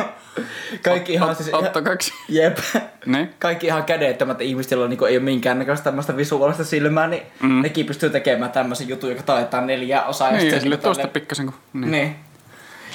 [0.84, 1.48] Kaikki ihan siis...
[1.48, 2.14] ihan- Otto kaksi.
[2.30, 2.58] Jep.
[3.06, 3.30] Niin.
[3.40, 7.62] Kaikki ihan kädettömät ihmiset, joilla niinku ei ole minkäännäköistä tämmöistä visuaalista silmää, niin mm.
[7.62, 10.32] nekin pystyy tekemään tämmöisen jutun, joka taitaa neljää osaa.
[10.32, 11.56] Niin, ja sille tuosta tälleen- pikkasen kun...
[11.74, 11.82] Niin.
[11.82, 11.92] Niin.
[11.92, 12.16] niin.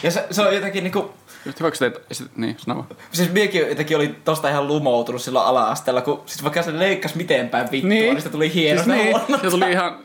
[0.03, 1.15] Ja se, se on jotenkin niinku...
[1.47, 1.77] Just hyvä, kun
[2.13, 2.89] sit- Niin, sano vaan.
[3.13, 7.49] Siis miekin jotenkin oli tosta ihan lumoutunut silloin ala-asteella, kun siis vaikka se leikkasi miten
[7.49, 8.11] päin vittua, niin, Niin.
[8.15, 8.83] niin sitä tuli hieno.
[8.83, 9.99] Siis niin, se tuli ihan...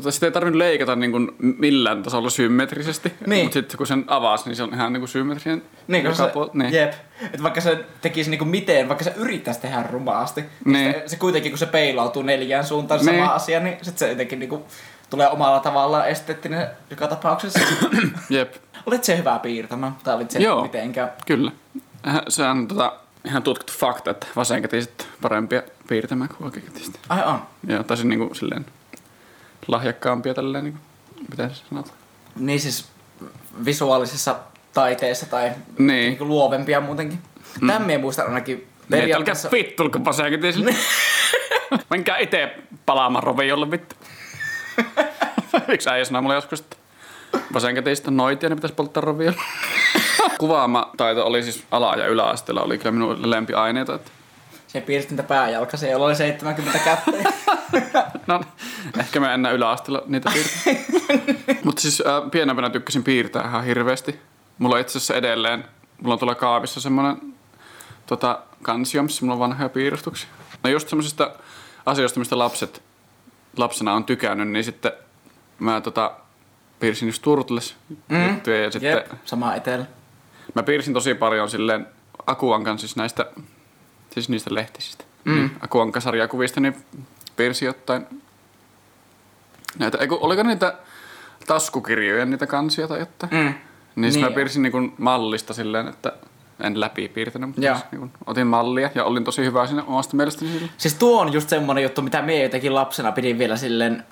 [0.00, 3.12] Tota, sitä ei tarvinnut leikata niin kuin millään tasolla symmetrisesti.
[3.26, 3.44] Niin.
[3.44, 5.62] Mutta sitten kun sen avasi, niin se on ihan niin kuin symmetrinen.
[5.88, 6.72] Niin, joka se, puol- niin.
[6.72, 6.92] jep.
[7.34, 10.72] Et vaikka se tekisi niinku miten, vaikka se yrittäisi tehdä rumaasti, niin.
[10.72, 10.92] Niin.
[10.94, 13.18] Se, se, kuitenkin kun se peilautuu neljään suuntaan Niin.
[13.20, 14.62] sama asia, niin sit se jotenkin niinku
[15.10, 17.60] tulee omalla tavallaan esteettinen joka tapauksessa.
[18.30, 18.54] Jep,
[18.86, 20.62] Olet se hyvä piirtämään, tai olit se Joo.
[20.62, 21.10] mitenkään.
[21.26, 21.52] kyllä.
[22.08, 22.92] Äh, Se on tota,
[23.24, 27.00] ihan tutkittu fakta, että vasenkätiset parempia piirtämään kuin oikeakätiset.
[27.08, 27.42] Ai on.
[27.66, 28.66] Joo, tai siis niinku silleen
[29.66, 30.80] lahjakkaampia tälleen, niinku,
[31.30, 31.96] miten se sanotaan.
[32.36, 32.88] Niin siis
[33.64, 34.36] visuaalisessa
[34.72, 35.88] taiteessa tai Niin.
[35.88, 37.18] niinku luovempia muutenkin.
[37.60, 37.66] Mm.
[37.66, 39.50] Tämän minä muistan ainakin Niin, että älkää periaatteessa...
[39.52, 40.74] vittulko vasenkätisille.
[41.90, 42.54] Menkää itse
[42.86, 43.94] palaamaan roviolle vittu.
[45.68, 46.76] Yksi äijä sanoi mulle joskus, että
[47.54, 49.38] vasenkätiset on noitia, ne pitäisi polttaa roviolle.
[50.38, 53.94] kuvaama taito oli siis ala- ja yläasteella oli kyllä minun lempiaineita.
[53.94, 54.10] Että
[54.68, 57.10] Se piirsi niitä pääjalkaisia, jolla oli 70 kättä.
[58.26, 58.40] No,
[58.98, 60.84] ehkä mä enää yläasteella niitä piirtää.
[61.64, 64.20] Mutta siis äh, pienempänä tykkäsin piirtää ihan hirveästi.
[64.58, 65.64] Mulla on itse asiassa edelleen,
[66.02, 67.16] mulla on tuolla kaavissa semmonen
[68.06, 70.28] tota, kansio, missä mulla on vanhoja piirustuksia.
[70.64, 71.30] No just semmoisista
[71.86, 72.82] asioista, mistä lapset
[73.56, 74.92] lapsena on tykännyt, niin sitten
[75.58, 76.12] mä tota,
[76.80, 77.76] piirsin just Turtles
[78.08, 78.28] Mm.
[78.28, 79.84] juttuja ja sitten Jep, sama etelä.
[80.54, 81.86] mä piirsin tosi paljon silleen
[82.26, 83.26] Akuankan siis näistä,
[84.10, 85.04] siis niistä lehtisistä.
[85.24, 85.34] Mm.
[85.34, 86.76] Niin, Akuankan sarjakuvista, niin
[87.36, 88.06] piirsin jotain
[89.78, 90.74] näitä, eiku, oliko niitä
[91.46, 93.32] taskukirjoja, niitä kansia tai jotain?
[93.32, 93.54] Mm.
[93.96, 96.12] Niin, niin mä piirsin niin mallista silleen, että
[96.60, 100.50] en läpi piirtänyt, mutta siis, niin otin mallia ja olin tosi hyvä siinä omasta mielestäni
[100.50, 100.68] sillä.
[100.78, 104.04] Siis tuo on just semmonen juttu, mitä mie jotenkin lapsena pidin vielä silleen,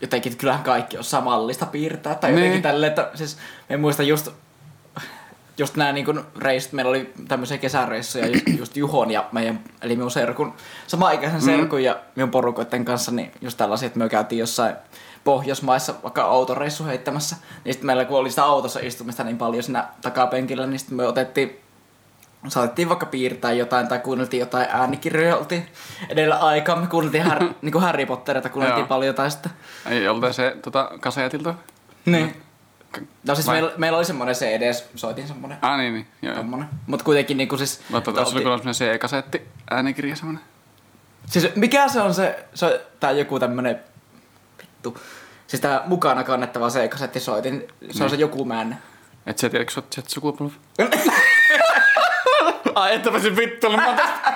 [0.00, 2.14] jotenkin, että kyllähän kaikki on samallista piirtää.
[2.14, 2.62] Tai jotenkin Niin.
[2.62, 3.38] tälleen, että siis
[3.70, 4.28] en muista just,
[5.60, 10.10] just nämä niin reissut, meillä oli tämmöisiä kesäreissuja just, just Juhon ja meidän, eli minun
[10.10, 10.54] serkun,
[10.86, 14.74] sama-ikäisen serkun ja minun porukoiden kanssa, niin just tällaisia, että me käytiin jossain
[15.24, 19.88] Pohjoismaissa vaikka autoreissu heittämässä, niin sitten meillä kun oli sitä autossa istumista niin paljon siinä
[20.02, 21.60] takapenkillä, niin sitten me otettiin
[22.48, 25.66] saatettiin vaikka piirtää jotain tai kuunneltiin jotain äänikirjoja, oltiin
[26.08, 26.76] edellä aikaa.
[26.76, 29.52] Me kuunneltiin Harry, niin kuin Harry Pottereita, kuunneltiin paljon tai sitten.
[29.86, 31.54] Ei joltain se tota, kasetilta.
[32.06, 32.42] Niin.
[33.26, 36.06] No siis Vai- meillä, meillä, oli semmoinen CD, soitin semmoinen Ah niin, niin.
[36.22, 36.68] Joo, tommonen.
[36.86, 37.80] Mut kuitenkin niinku siis...
[37.88, 40.44] Mutta tuossa oli kyllä semmoinen C-kasetti äänikirja semmoinen.
[41.26, 43.80] Siis mikä se on se, se tää joku tämmönen,
[44.58, 44.98] vittu.
[45.46, 48.76] Siis tää mukana kannettava C-kasetti soitin, se on se joku männä.
[49.26, 50.54] Et sä tiedä, kun sä oot Z-sukupolvi.
[52.74, 54.32] Ai, että pääsin vittuilemaan tästä.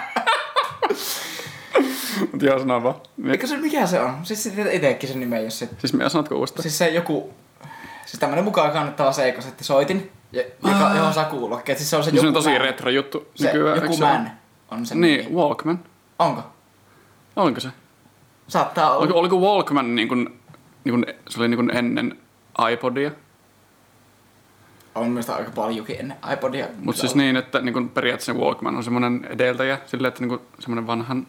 [2.32, 2.94] Mut joo, sano vaan.
[3.16, 3.30] Niin.
[3.30, 4.26] Mikä se, mikä se on?
[4.26, 5.70] Siis itekin sen nimen, jos sit.
[5.78, 6.62] Siis me sanotko uudestaan?
[6.62, 7.34] Siis se joku,
[8.06, 11.78] siis tämmönen mukaan kannettava seikasetti soitin, ja, joka, johon saa kuulokkeet.
[11.78, 12.60] Siis se on se Niin se joku on tosi man.
[12.60, 13.82] retro juttu Se nykyään.
[13.82, 14.30] joku man
[14.70, 15.36] on se Niin, nimi.
[15.36, 15.78] Walkman.
[16.18, 16.42] Onko?
[17.36, 17.68] Oliko se?
[18.48, 18.98] Saattaa olla.
[18.98, 20.40] Oliko, oliko Walkman niin kuin,
[20.84, 22.18] niin kuin, se oli niin kuin ennen
[22.72, 23.10] iPodia?
[24.94, 26.66] On myös aika paljonkin ennen iPodia.
[26.78, 30.40] Mutta siis niin, että niin kuin periaatteessa Walkman on semmoinen edeltäjä, silleen, että niin kuin
[30.58, 31.26] semmoinen vanhan...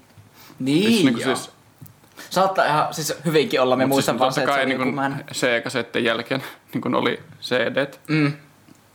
[0.60, 1.52] Niin, siis, niin siis,
[2.30, 4.96] Saattaa ihan siis hyvinkin olla, me mut muistan siis, vaan se, että se oli niin
[4.96, 5.34] joku.
[5.34, 6.44] C-kasettien jälkeen
[6.76, 8.34] niin kuin oli CD, Mm.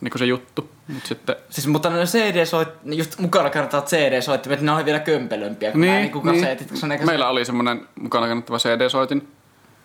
[0.00, 0.70] niin se juttu.
[0.88, 5.72] Mutta sitten Siis, mutta ne CD soit, just mukana kannattavat CD-soittimet, ne oli vielä kömpelömpiä
[5.72, 6.42] kuin Niin, niin, niin, niin.
[6.42, 6.82] kaseetit.
[6.82, 9.28] ne meillä oli semmoinen mukana kannattava CD-soitin,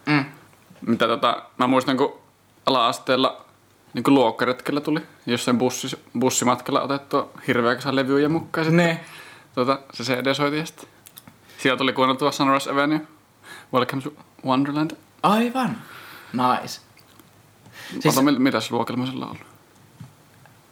[0.05, 0.25] Mm.
[0.81, 2.19] mitä tota, mä muistan, kun
[2.65, 3.45] ala-asteella
[3.93, 8.65] niin kuin luokkaretkellä tuli jossain bussi, bussimatkalla otettua hirveä kasa levyjä mukaan.
[8.65, 8.99] Sitten, Ne.
[9.55, 10.85] tota, se CD-soitin ja sitten.
[11.57, 13.01] Siellä tuli kuunneltua Sunrise Avenue,
[13.73, 14.13] Welcome to
[14.45, 14.91] Wonderland.
[15.23, 15.77] Aivan.
[16.33, 16.81] Nice.
[17.89, 18.03] Siis...
[18.03, 19.47] Siis, Ota, mil- mitäs luokilla mä sillä on ollut?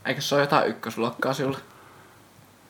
[0.06, 1.60] eikö se ole jotain ykkösluokkaa sinulla?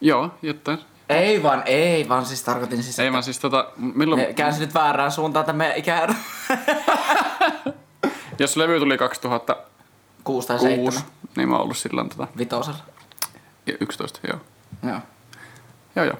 [0.02, 0.80] Joo, jotain.
[1.10, 4.60] Ei vaan, ei vaan, siis tarkoitin siis, Ei että vaan siis tota, milloin, ne käänsi
[4.60, 6.14] nyt väärään suuntaan tämä meidän ikäero.
[8.40, 9.70] jos levy tuli 2006,
[10.24, 10.94] 6 tai 7
[11.36, 12.80] niin mä oon ollut silloin tota, vitosella.
[13.80, 14.40] 11, joo.
[14.84, 15.00] Joo.
[15.96, 16.18] Joo, joo,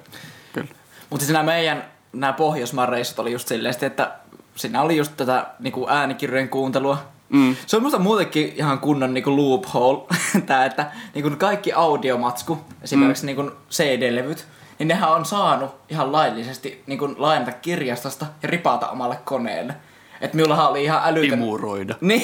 [0.52, 0.68] kyllä.
[1.10, 4.12] Mutta siis nämä meidän nämä Pohjoismaan reissut oli just silleen, että
[4.56, 6.98] siinä oli just tätä niinku äänikirjojen kuuntelua.
[7.28, 7.56] Mm.
[7.66, 10.02] Se on musta muutenkin ihan kunnon niinku loophole,
[10.46, 13.26] tää, että niinku kaikki audiomatsku, esimerkiksi mm.
[13.26, 14.46] niinku CD-levyt,
[14.78, 19.74] niin nehän on saanut ihan laillisesti niinku lainata kirjastosta ja ripata omalle koneelle.
[20.20, 21.38] Et minullahan oli ihan älytön...
[21.38, 21.94] Imuroida.
[22.00, 22.22] Niin,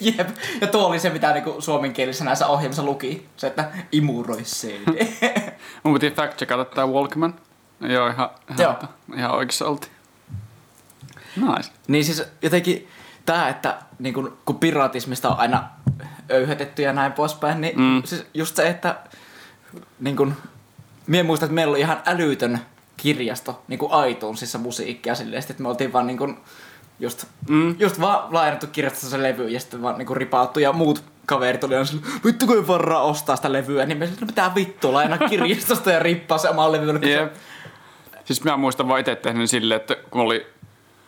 [0.00, 0.28] jep.
[0.60, 3.26] Ja tuo oli se, mitä niinku suomenkielisessä näissä ohjelmissa luki.
[3.36, 5.06] Se, että imuroi CD.
[5.82, 7.34] Mun piti fact checkata tää Walkman.
[7.80, 8.74] Joo, ihan, ihan, Joo.
[9.16, 9.92] ihan oikeassa oltiin.
[11.36, 11.70] Nice.
[11.88, 12.88] Niin siis jotenkin
[13.26, 15.68] tää, että niin kun, kun piratismista on aina
[16.30, 18.02] öyhötetty ja näin poispäin, niin Mm.
[18.04, 18.96] siis just se, että
[20.00, 20.34] niin kun,
[21.06, 22.58] mie muistan, että meillä oli ihan älytön
[22.96, 26.40] kirjasto niin iTunesissa musiikkia silleen, että me oltiin vaan niin kun,
[27.00, 27.76] just, Mm.
[27.78, 31.64] just vaan lainattu kirjastossa se levy ja sitten vaan niin kun ripaattu ja muut kaverit
[31.64, 34.50] oli aina silleen, vittu kun ei varaa ostaa sitä levyä, niin me silleen, no mitä
[34.54, 37.00] vittua, lainaa kirjastosta ja rippaa se oman levyyn.
[37.00, 37.30] kun se-.
[38.24, 40.46] Siis mä muistan vaan itse tehnyt silleen, että kun oli,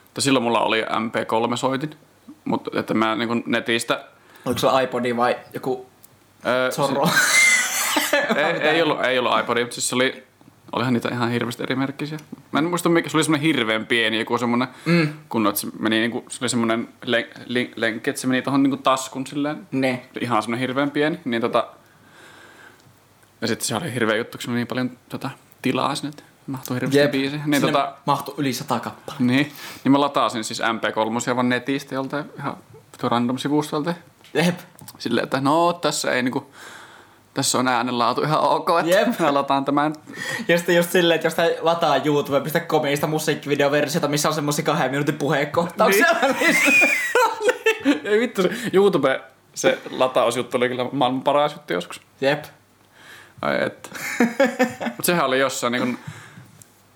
[0.09, 1.91] että silloin mulla oli MP3-soitin,
[2.47, 4.05] mutta että mä niin netistä...
[4.45, 5.87] Oliko se iPodi vai joku
[6.47, 7.09] Öö, Zorro?
[8.37, 10.25] ei, ei, ollut, ei ollut iPodia, mutta siis se oli,
[10.73, 12.19] olihan niitä ihan hirveästi eri merkkisiä.
[12.53, 15.09] Mä en muista mikä, se oli semmoinen hirveän pieni joku semmoinen, mm.
[15.29, 18.63] kun että se meni niinku, se oli semmoinen len, len, lenkki, että se meni tohon
[18.63, 20.07] niinku taskun silleen, ne.
[20.21, 21.67] ihan semmoinen hirveän pieni, niin tota,
[23.41, 25.31] ja sitten se oli hirveä juttu, kun se oli niin paljon tota,
[25.63, 27.11] tilaa sinne, että mahtui hirveästi Jep.
[27.11, 27.41] biisiä.
[27.47, 29.25] Niin, Sinne tota, mahtui yli sata kappaletta.
[29.25, 29.53] niin,
[29.85, 32.57] niin mä latasin siis MP3 vaan netistä joltain ihan
[33.03, 33.95] random sivustolta.
[34.35, 34.59] Jep.
[34.99, 36.51] Silleen, että no tässä ei niinku
[37.35, 39.21] tässä on äänenlaatu ihan ok, että Jep.
[39.21, 39.95] me lataan tämän.
[40.49, 45.19] Ja sitten just silleen, että jos tää lataa youtube.comista musiikkivideoversiota, missä on semmosia kahden minuutin
[45.19, 46.07] puheenkohtauksia.
[46.41, 46.57] Niin.
[48.05, 49.21] Ei vittu, se YouTube,
[49.55, 52.01] se latausjuttu oli kyllä maailman paras juttu joskus.
[52.21, 52.45] Jep.
[53.43, 53.89] Ai että.
[54.97, 55.99] Mut sehän oli jossain niin kun,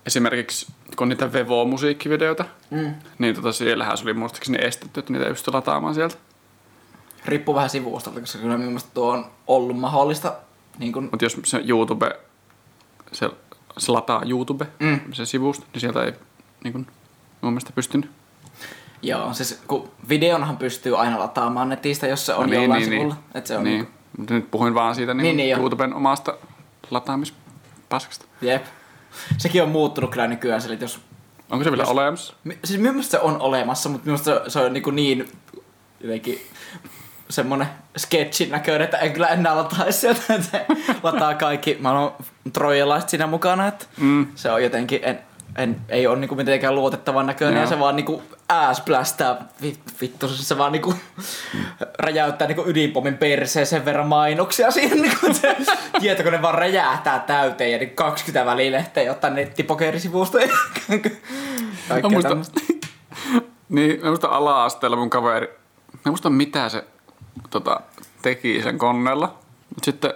[0.05, 2.93] esimerkiksi kun niitä Vevo-musiikkivideoita, Mm.
[3.19, 6.15] niin tota siellähän se oli muistaakseni estetty, että niitä ei pysty lataamaan sieltä.
[7.25, 10.33] Riippuu vähän sivustolta, koska kyllä minun mielestä tuo on ollut mahdollista.
[10.79, 12.19] Niin kun, Mutta jos se YouTube,
[13.11, 13.29] se,
[13.77, 14.99] se lataa YouTube, Mm.
[15.13, 16.13] se sivusto, niin sieltä ei
[16.63, 16.87] niin kun,
[17.41, 18.11] mun mielestä pystynyt.
[19.01, 22.89] joo, siis kun videonhan pystyy aina lataamaan netistä, jos se on No niin, jollain niin,
[22.91, 23.13] sivulla.
[23.13, 23.23] niin.
[23.37, 23.77] Et se on niin.
[23.77, 23.87] niin.
[24.17, 25.59] Mutta nyt puhuin vaan siitä niin, Niin, niin niin.
[25.59, 26.37] YouTuben omasta
[26.91, 28.25] lataamispaskasta.
[28.41, 28.65] Jep.
[29.37, 30.99] Sekin on muuttunut kyllä nykyään, sille, että jos
[31.49, 32.33] Onko se vielä Jos- olemassa?
[32.43, 35.31] Mi- Siis mielestä se on olemassa, mutta minusta se, se on niin, niin
[36.01, 36.41] jotenkin
[37.29, 40.65] semmonen sketchin näköinen, että en kyllä enää lataisi sieltä, että
[41.03, 42.13] lataa kaikki, mä oon
[42.53, 44.27] trojalaiset siinä mukana, että Mm.
[44.35, 45.19] se on jotenkin, en,
[45.57, 47.69] en, ei ole niinku mitenkään luotettavan näköinen ja Joo.
[47.69, 50.93] se vaan niinku ääsplästää vi- vittu, se vaan niinku
[51.99, 55.57] räjäyttää niinku ydinpomin perseen sen verran mainoksia siihen, niinku, se
[55.99, 60.47] tietokone vaan räjähtää täyteen ja niin 20 välilehteä jotta nettipokerisivustoja.
[60.47, 60.97] Mä
[61.89, 62.61] Kaikkea muistan, tämmöistä.
[63.69, 65.47] niin, mä muistan ala-asteella mun kaveri,
[65.93, 66.83] mä muistan mitä se
[67.49, 67.81] tota,
[68.21, 69.37] teki sen koneella,
[69.69, 70.13] mutta sitten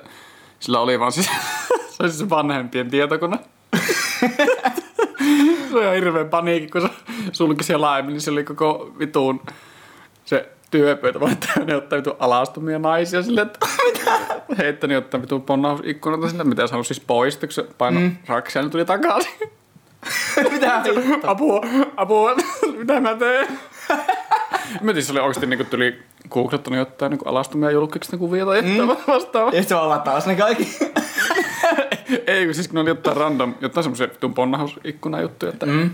[0.60, 1.26] sillä oli vaan siis,
[1.90, 3.40] se oli siis vanhempien tietokone.
[5.76, 6.90] se oli ihan hirveä paniikki, kun se
[7.32, 9.42] sulki siellä laimin, niin se oli koko vituun
[10.26, 13.60] se työpöytä vaan täynnä ottaa vitun alastomia naisia sille, että
[14.58, 18.16] heittänyt ottaa vitun ponnausikkunalta sille, mitä se siis poistaa, kun se painoi mm.
[18.28, 19.34] raksia, niin tuli takaisin.
[20.52, 20.84] Mitä?
[21.24, 21.62] Apua,
[21.98, 22.36] apua,
[22.78, 23.48] mitä mä teen?
[24.82, 28.88] Mä tiedän, se oli oikeasti niin tyli googlettanut jotain niin alastumia julkista kuvia tai mm.
[29.08, 29.54] vastaavaa.
[29.54, 30.78] Ja sitten se vaan taas ne kaikki.
[32.28, 35.90] Ei, siis kun ne oli jotain random, jotain semmoisia vitun ponnahusikkuna juttuja, että Mm.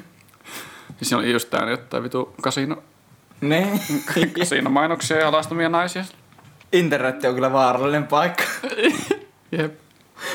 [0.97, 2.77] siis siinä oli just tää jotain vitu kasino,
[3.41, 3.67] Ne.
[4.39, 6.03] kasinomainoksia ja alastumia naisia.
[6.73, 8.43] Internet on kyllä vaarallinen paikka.
[9.57, 9.73] Jep.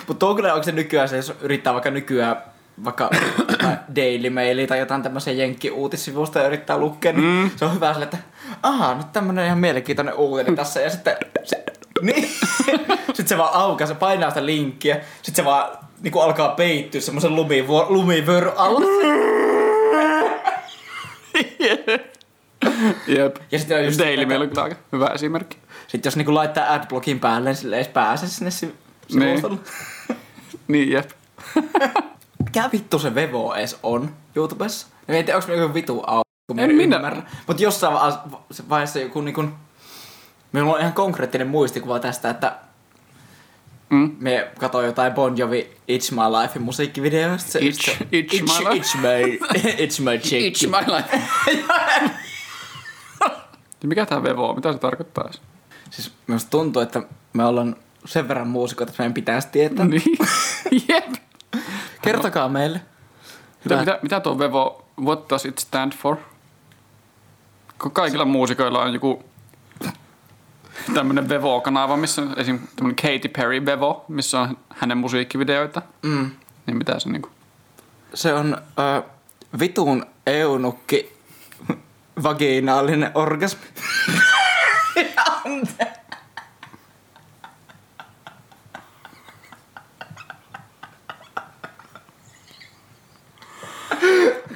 [0.07, 2.37] Mutta tuo kyllä, onko se nykyään se, jos yrittää vaikka nykyään
[2.85, 3.11] vaikka
[3.97, 7.51] Daily Maili tai jotain tämmöisiä jenkki-uutissivusta ja yrittää lukea, niin mm.
[7.57, 8.19] se on hyvä sille, että
[8.63, 11.65] ahaa, nyt tämmönen ihan mielenkiintoinen uutinen tässä ja sitten se,
[12.01, 12.29] niin.
[13.07, 17.31] sitten se vaan aukaa, se painaa sitä linkkiä, sitten se vaan niinku alkaa peittyä semmoisen
[17.31, 18.87] lumivuor- lumivyöryn alle.
[23.07, 23.37] Jep.
[23.53, 25.59] Ja sitten on just Daily Mail on kyllä aika hyvä esimerkki.
[25.87, 28.75] Sitten jos niinku laittaa adblockin päälle, niin sille ei pääse sinne si-
[29.09, 29.59] sivustolle.
[30.69, 31.11] Niin, jep.
[32.57, 34.87] Mikä vittu se Vevo edes on YouTubessa?
[35.09, 36.97] En tiedä, onko me joku vitu au, kun En minä.
[36.97, 37.23] ymmärrä.
[37.47, 37.95] Mutta jossain
[38.69, 39.45] vaiheessa joku niinku...
[40.53, 42.57] Meillä on ihan konkreettinen muistikuva tästä, että
[43.91, 44.17] Mm.
[44.19, 47.51] me katsoin jotain Bon Jovi It's My Life musiikkivideoista.
[47.53, 48.87] Se, Itch- se, Itch My Life?
[48.87, 49.37] It's my,
[49.87, 50.57] it's my chick.
[50.57, 51.23] It's my life.
[53.83, 54.55] Ja mikä tää Vevo on?
[54.57, 55.31] Mitä se tarkoittaa?
[55.91, 59.87] Siis minusta tuntuu, että me ollaan sen verran muusikoita, että meidän pitäisi tietää.
[59.87, 60.03] Niin.
[60.89, 61.15] Jep.
[62.03, 62.81] Kertokaa meille.
[63.65, 66.17] Mitä, mitä, mitä tuo Vevo, what does it stand for?
[67.79, 69.25] Kun kaikilla muusikoilla on joku
[70.95, 72.59] tämmönen Vevo-kanava, missä on esim.
[72.77, 75.83] tämmönen Katy Perry Vevo, missä on hänen musiikkivideoita.
[76.03, 76.31] Mm.
[76.67, 77.31] Niin mitä se niinku...
[78.15, 79.03] Se on ö,
[79.59, 81.17] vitun eunukki
[82.23, 83.63] vaginaalinen orgasmi.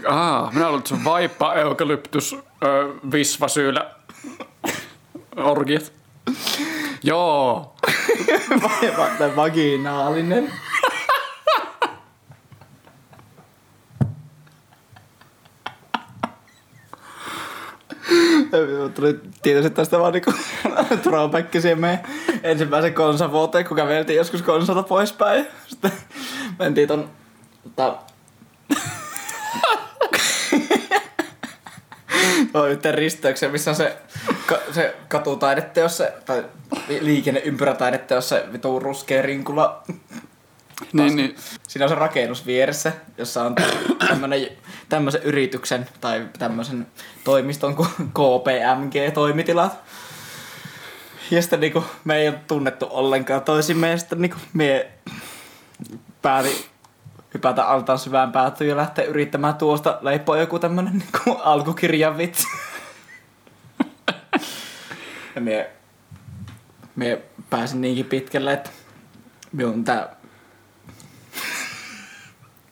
[0.08, 3.90] Aa, minä luulen, että vaippa, eukalyptus, ö, visvasyylä,
[5.36, 5.92] orgiat.
[7.02, 7.74] Joo.
[8.98, 10.52] Va- vaginaalinen.
[18.94, 20.32] Tuli tietysti tästä vaan niinku
[21.02, 22.00] throwback siihen meidän
[22.42, 25.46] ensimmäisen konsan vuoteen, kun käveltiin joskus konsalta poispäin.
[25.66, 25.92] Sitten
[26.58, 27.10] mentiin ton...
[27.62, 27.96] Tota,
[32.38, 32.39] Toi
[32.70, 33.96] yhteen risteykseen, missä on se,
[34.46, 36.44] ka, se katutaideteos, se, tai
[36.88, 39.82] li- liikenneympyrätaideteos, se vitu ruskea rinkula.
[40.92, 41.36] Niin, niin.
[41.68, 43.54] Siinä on se rakennus vieressä, jossa on
[44.08, 44.48] tämmönen,
[44.88, 46.86] tämmöisen yrityksen tai tämmöisen
[47.24, 49.72] toimiston kuin KPMG-toimitilat.
[51.30, 54.86] Ja sitten niinku, me ei ole tunnettu ollenkaan toisimme ja sitten niinku, me
[56.22, 56.56] päätin
[57.34, 62.46] hypätä altaan syvään päätyyn ja lähteä yrittämään tuosta leipoa joku tämmönen niinku alkukirjan vitsi.
[65.34, 65.70] ja me,
[66.96, 68.70] me pääsin niinkin pitkälle, että
[69.52, 70.08] Minun tää...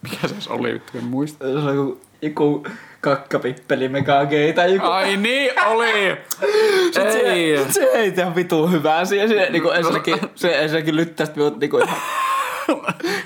[0.03, 1.45] Mikä se oli, vittu en muista.
[1.45, 2.67] Se on joku, joku
[3.01, 4.87] kakkapippeli megagei tai joku...
[4.87, 6.17] Ai niin, oli!
[6.93, 7.59] Se, Ei.
[7.59, 9.29] sit se ei ihan vitu hyvää siihen.
[9.29, 11.99] Se, niinku, ensinnäkin, se ensinnäkin lyttästi minut niinku ihan...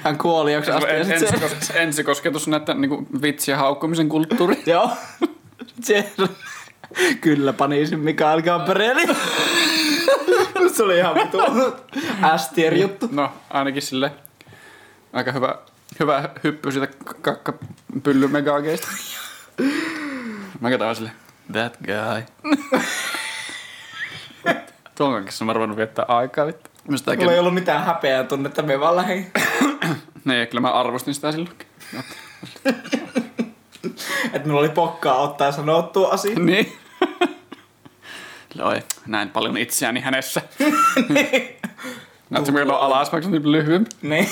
[0.04, 0.90] Hän kuoli joksi asti.
[0.90, 4.62] Ja se, Ensikos- ensikosketus näitä niinku, vitsiä haukkumisen kulttuuri.
[4.66, 4.90] joo.
[5.82, 6.12] Se,
[7.20, 9.06] kyllä panisin Mikael Gampereli.
[10.74, 11.38] se oli ihan vitu
[12.36, 13.08] S-tier juttu.
[13.12, 14.12] No, ainakin sille
[15.12, 15.54] aika hyvä,
[16.00, 16.88] hyvä hyppy siitä
[17.22, 18.88] kakkapylly megageista.
[20.60, 21.10] Mä katsoin sille,
[21.52, 22.22] that guy.
[24.94, 26.70] Tuon kanssa mä ruvennut viettää aikaa, vittu.
[27.16, 29.32] Mulla ei ollut mitään häpeää tunnetta, me vaan lähdin.
[30.24, 31.66] Niin, kyllä mä arvostin sitä silloinkin.
[34.32, 36.38] Että mulla oli pokkaa ottaa sanottua asia.
[36.44, 36.78] niin.
[38.54, 40.42] Loi, näin paljon itseäni hänessä.
[42.30, 43.90] Näetkö meillä on alas, vaikka se on niin lyhyempi?
[44.02, 44.28] Niin.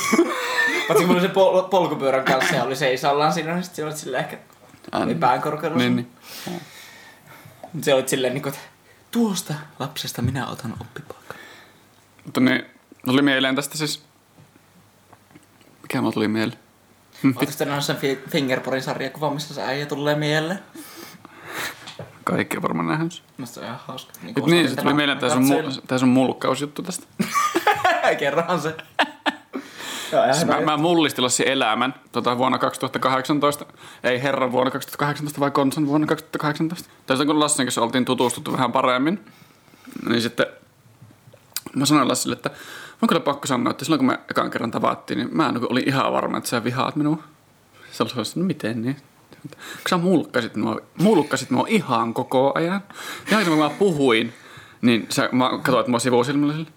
[0.88, 3.96] Paitsi kun oli se pol- polkupyörän kanssa ja oli seisallaan siinä, niin sit se oli
[3.96, 4.38] silleen ehkä
[4.92, 5.42] oli pään.
[5.74, 6.11] Niin, niin.
[7.83, 8.61] Se oli silleen niinku, että
[9.11, 11.37] tuosta lapsesta minä otan oppipaikan.
[12.24, 12.64] Mutta niin,
[13.05, 14.09] tuli mieleen tästä siis...
[15.90, 16.59] Mikä mulla tuli mieleen?
[17.24, 20.59] Oletko te nähnyt sen Fi- Fingerporin sarjakuvan, missä se äijä tulee mieleen?
[22.24, 23.12] Kaikki on varmaan nähnyt.
[23.12, 23.24] sen.
[23.37, 24.12] Musta se on ihan hauska.
[24.22, 27.07] Niin, Et niin, se tuli mieleen tää sun, mu- tää sun mulkkausjuttu tästä.
[28.18, 28.76] Kerrohan se.
[30.12, 33.66] Joo, Siis mä, mä mullistin Lassi elämän tota, vuonna 2018.
[34.05, 36.90] Ei herran vuonna 2018, vai konsan vuonna 2018.
[37.07, 39.24] Tästä kun Lassin kanssa oltiin tutustuttu vähän paremmin,
[40.09, 40.46] niin sitten
[41.76, 42.50] mä sanoin Lassille, että
[43.02, 45.88] on kyllä pakko sanoa, että silloin kun me ekan kerran tavattiin, niin mä niin olin
[45.88, 47.22] ihan varma, että sä vihaat minua.
[47.92, 48.96] Se oli sellaista, no miten niin?
[49.60, 52.80] Kun sä mulkkasit mua, mulkkasit mua ihan koko ajan.
[53.30, 54.32] Ihan kun mä puhuin,
[54.82, 56.70] niin sä, mä katsoit mua sivusilmillä sille.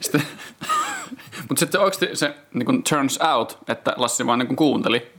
[0.00, 0.22] Sitten,
[1.48, 5.12] mutta sitten oikeasti se niin kuin turns out, että Lassi vaan niin kuin kuunteli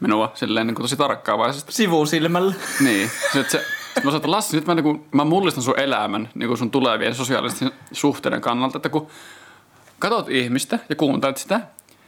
[0.00, 1.72] minua silleen niin kuin tosi tarkkaavaisesti.
[1.72, 2.54] Sivusilmällä.
[2.80, 3.10] Niin.
[3.32, 3.64] Sitten se,
[4.04, 6.70] mä sanoin, että Lassi, nyt mä, niin kuin, mä mullistan sun elämän niin kuin sun
[6.70, 9.06] tulevien sosiaalisten suhteiden kannalta, että kun
[9.98, 11.60] katot ihmistä ja kuuntelet sitä,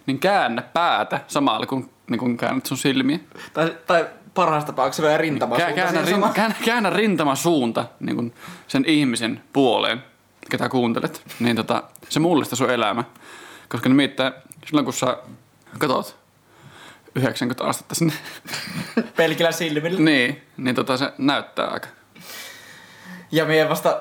[0.07, 3.19] niin käännä päätä samalla kun, niin kuin käännät sun silmiä.
[3.53, 8.35] Tai, tai parhaassa tapauksessa vielä rintama Kää, käännä, rin, käännä, käännä rintama suunta niin kuin
[8.69, 10.03] sen ihmisen puoleen,
[10.51, 11.23] ketä kuuntelet.
[11.41, 13.05] Niin tota, se mullistaa sun elämä.
[13.69, 14.33] Koska nimittäin
[14.67, 15.17] silloin kun sä
[15.79, 16.22] katot
[17.15, 18.13] 90 astetta sinne,
[19.17, 20.01] Pelkillä silmillä.
[20.01, 21.89] niin, niin tota, se näyttää aika.
[23.33, 24.01] Ja mie vasta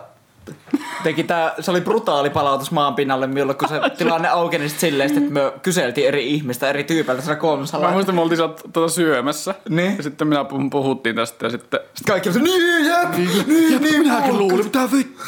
[1.03, 5.17] teki tää, se oli brutaali palautus maan pinnalle minulle, kun se tilanne aukeni sit silleen,
[5.17, 7.87] että me kyseltiin eri ihmistä, eri tyypeiltä siellä konsalla.
[7.87, 9.55] Mä muistan, me oltiin siellä tuota syömässä.
[9.69, 9.97] Niin.
[9.97, 11.79] Ja sitten minä puh- puhuttiin tästä ja sitten...
[11.93, 15.23] Sitten kaikki oli se, niin, jep, niin, niin, minäkin luulin, mitä vittu.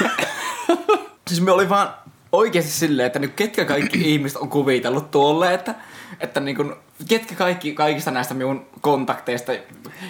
[1.28, 1.88] Siis me oli vaan
[2.32, 5.74] oikeasti silleen, että nyt ketkä kaikki ihmiset on kuvitellut tuolle, että,
[6.20, 6.76] että niin kun,
[7.08, 9.52] ketkä kaikki kaikista näistä minun kontakteista,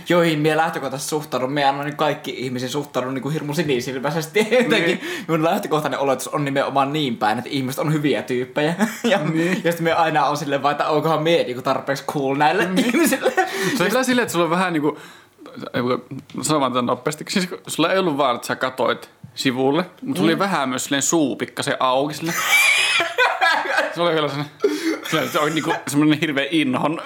[0.08, 4.48] joihin minä lähtökohtaisesti suhtaudun, minä aina niin kaikki ihmisiin suhtaudun niin kuin hirmu sinisilmäisesti.
[4.62, 8.74] Jotenkin minun lähtökohtainen oletus on nimenomaan niin päin, että ihmiset on hyviä tyyppejä.
[9.04, 9.60] Ja, niin.
[9.64, 13.32] ja sitten me aina on silleen vaan, että onkohan me niin tarpeeksi cool näille ihmisille.
[13.90, 14.98] Se on silleen, että sulla on vähän niinku...
[16.42, 17.24] Sano vaan tämän nopeasti.
[17.28, 21.02] Siis sulla ei ollut vaan, että sä katoit sivulle, mutta sulla oli vähän myös silleen
[21.02, 22.34] suu pikkasen auki sille.
[23.94, 25.30] Se oli vielä sellainen...
[25.32, 27.02] Se on niinku semmoinen hirveä inhon.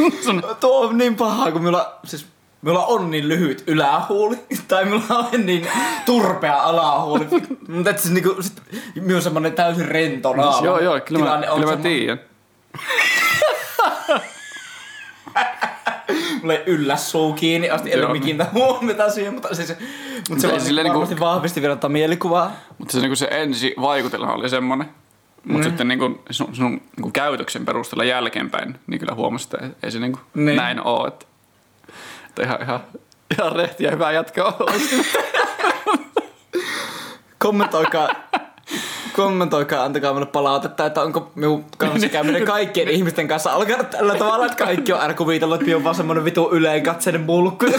[0.60, 2.26] Tuo on niin pahaa, kun minulla, siis
[2.66, 4.36] Minulla on niin lyhyt ylähuuli,
[4.68, 5.68] tai minulla on niin
[6.06, 7.26] turpea alahuuli.
[7.68, 8.62] Mutta et siis niinku, sit,
[9.00, 10.66] myös semmonen täysin rento naama.
[10.66, 12.20] joo, joo, kyllä mä, kyllä mä tiedän.
[16.46, 19.74] Mulla ei yllä suu kiinni asti, en ole kiinnitä huomiota siihen, mutta siis,
[20.28, 22.52] mutta se ei vaan silleen niinku, varmasti vahvisti vielä tota mielikuvaa.
[22.78, 24.88] Mutta se, niinku se ensi vaikutelma oli semmoinen.
[25.44, 25.70] Mutta mm.
[25.70, 30.18] sitten niinku sun, sun niinku käytöksen perusteella jälkeenpäin, niin kyllä huomasi, että ei, se niinku
[30.34, 30.56] Niin.
[30.56, 31.08] näin ole.
[31.08, 31.26] Että,
[32.28, 32.80] että ihan, ihan,
[33.38, 35.02] ihan rehti ja hyvä jatka olisi.
[37.38, 38.08] Kommentoikaa,
[39.16, 44.64] kommentoikaa, antakaa minulle palautetta, että onko minun kanssakäyminen kaikkien ihmisten kanssa alkanut tällä tavalla, että
[44.64, 47.66] kaikki on aina kuvitellut, että on vaan semmonen vitu yleen katseinen mulkku.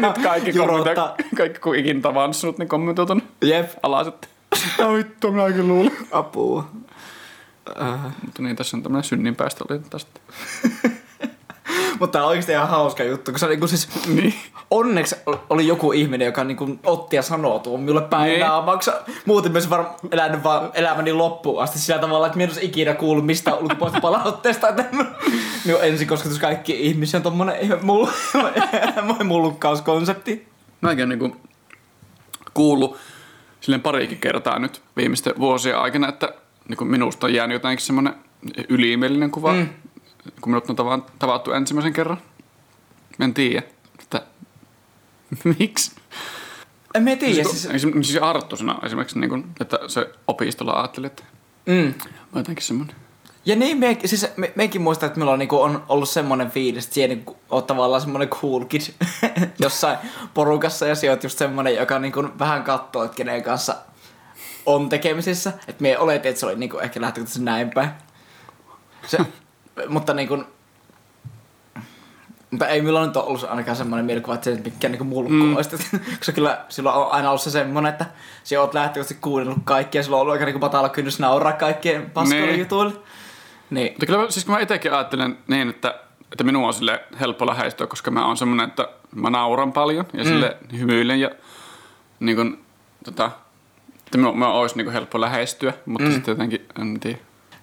[0.00, 0.98] Nyt kaikki, kommentoit,
[1.36, 4.28] kaikki kun ikin tavannut sinut, niin kommentoi ton Jep, alas, että
[4.78, 5.96] no vittu, minäkin luulin.
[6.12, 6.68] apua.
[7.82, 8.00] Äh.
[8.24, 10.20] Mutta niin, tässä on tämmönen synninpäästö oli tästä.
[12.00, 13.88] Mutta tää on oikeesti ihan hauska juttu, kun se niinku siis...
[14.06, 14.34] Niin.
[14.70, 15.16] Onneksi
[15.50, 18.40] oli joku ihminen, joka niinku otti ja sanoi tuon minulle päin Niin.
[18.40, 18.90] naamaksi.
[19.26, 22.94] Muuten myös varmaan elänyt vaan elämäni loppuun asti sillä tavalla, että minä en olisi ikinä
[22.94, 24.66] kuullut mistään ulkopuolista palautteesta.
[25.64, 28.06] Minun ensikosketus kaikki ihmisiä on tommonen ihan mul,
[29.24, 30.48] mullukkauskonsepti.
[30.80, 31.36] Mäkin on niinku
[32.54, 32.96] kuullut
[33.60, 36.28] silleen parikin kertaa nyt viimeisten vuosien aikana, että
[36.68, 38.14] niin kuin minusta on jäänyt jotenkin semmoinen
[38.68, 39.68] ylimielinen kuva, mm.
[40.40, 42.18] Kun minut on tava- tavattu ensimmäisen kerran.
[43.20, 43.62] En tiedä,
[43.98, 44.22] että
[45.58, 45.92] miksi.
[46.94, 47.34] En mä tiedä.
[47.34, 51.24] Siis, Siis, siis, siis Arttu sanoi esimerkiksi, niin kuin, että se opistolla ajatteli, että
[51.66, 51.94] mm.
[52.34, 52.96] jotenkin semmoinen.
[53.44, 56.84] Ja niin, me, siis me, mekin muistaa, että meillä on, niinku, on ollut semmoinen fiilis,
[56.84, 58.80] että siellä niinku, on tavallaan semmoinen cool kid
[59.58, 59.98] jossain
[60.34, 63.76] porukassa ja oot just semmoinen, joka niinku, vähän katsoo, että kenen kanssa
[64.66, 65.52] on tekemisissä.
[65.68, 67.90] Että me oletin, että se oli niinku, ehkä lähtökohtaisesti näin päin.
[69.06, 69.18] Se,
[69.88, 70.44] mutta niinku,
[72.50, 75.32] mutta ei minulla nyt ole ollut ainakaan semmoinen mielikuva, että se nyt mikään niinku mulkku
[75.32, 75.56] mm.
[75.56, 75.70] olisi.
[76.18, 78.06] Koska kyllä silloin on aina ollut se semmoinen, että
[78.44, 82.10] sä oot lähtökohtaisesti kuunnellut kaikkia ja sulla on ollut aika niinku matala kynnys nauraa kaikkien
[82.10, 82.60] paskoille Niin.
[82.60, 82.92] jutuille.
[83.70, 83.92] Niin.
[83.92, 85.94] Mutta kyllä siis kun mä itsekin ajattelen niin, että,
[86.32, 90.24] että minua on sille helppo lähestyä, koska mä oon semmoinen, että mä nauran paljon ja
[90.24, 91.30] sille hymyilen ja
[92.20, 92.64] niin kuin,
[93.04, 93.30] tota,
[94.06, 96.14] että minua, minua olisi niin kuin helppo lähestyä, mutta mm.
[96.14, 97.18] sitten jotenkin, en tiedä.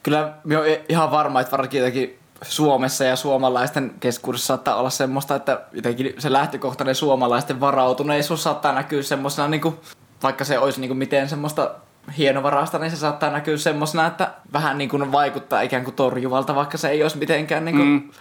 [0.08, 5.36] Kyllä mä oon ihan varma, että varsinkin jotenkin Suomessa ja suomalaisten keskuudessa saattaa olla semmoista,
[5.36, 9.76] että jotenkin se lähtökohtainen suomalaisten varautuneisuus saattaa näkyä semmoisena, niin kuin,
[10.24, 11.72] vaikka se olisi niin kuin miten semmoista
[12.18, 16.78] hienovarasta, niin se saattaa näkyä semmoisena, että vähän niin kuin vaikuttaa ikään kuin torjuvalta, vaikka
[16.78, 18.12] se ei olisi mitenkään niin kuin Mm.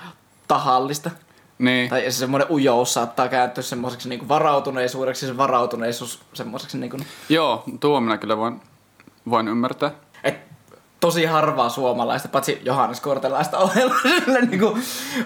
[0.48, 1.10] tahallista.
[1.58, 6.90] Niin, Tai se semmoinen ujous saattaa kääntyä semmoiseksi niin kuin varautuneisuudeksi, se varautuneisuus semmoiseksi niin
[6.90, 8.60] kuin, joo, tuo minä kyllä voin,
[9.30, 9.90] voin ymmärtää.
[11.00, 13.94] Tosi harvaa suomalaista, paitsi Johannes Kortelaista ohella,
[14.24, 14.78] sille niinku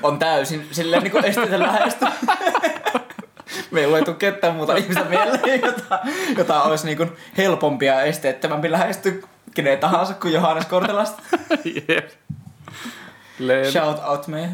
[0.03, 2.07] on täysin silleen niinku esteetön lähesty.
[3.71, 5.99] Meillä ei tule ketään muuta ihmistä mieleen, jota,
[6.39, 7.07] jota olisi niinku
[7.37, 9.13] helpompi ja esteettömämpi lähestyä
[9.55, 11.23] kenen tahansa kuin Johannes Kortelasta.
[11.89, 12.11] Jep.
[13.39, 13.73] Leevi.
[13.73, 14.51] Shout out me.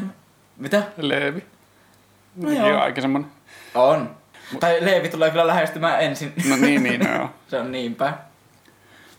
[0.57, 0.83] Mitä?
[0.97, 1.43] Leevi.
[2.35, 2.67] No joo.
[2.67, 2.81] joo.
[2.81, 3.31] aika semmonen.
[3.75, 4.15] On.
[4.59, 6.33] Tai Leevi tulee kyllä lähestymään ensin.
[6.49, 7.29] No niin, niin, no joo.
[7.47, 8.13] Se on niin päin.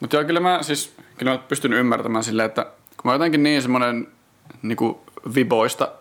[0.01, 2.62] Mutta joo, kyllä mä siis kyllä mä pystyn ymmärtämään silleen, että
[2.97, 4.09] kun mä jotenkin niin semmoinen
[4.62, 5.03] niinku
[5.35, 5.93] viboista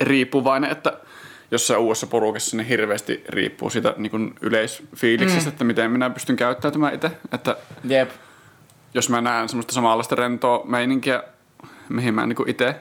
[0.00, 0.98] riippuvainen, että
[1.50, 5.48] jossain uudessa porukassa niin hirveästi riippuu siitä niinku yleisfiiliksestä, mm.
[5.48, 7.10] että miten minä pystyn käyttäytymään itse.
[7.32, 8.10] Että Jep.
[8.94, 11.22] jos mä näen semmoista samanlaista rentoa meininkiä,
[11.88, 12.76] mihin mä niinku itse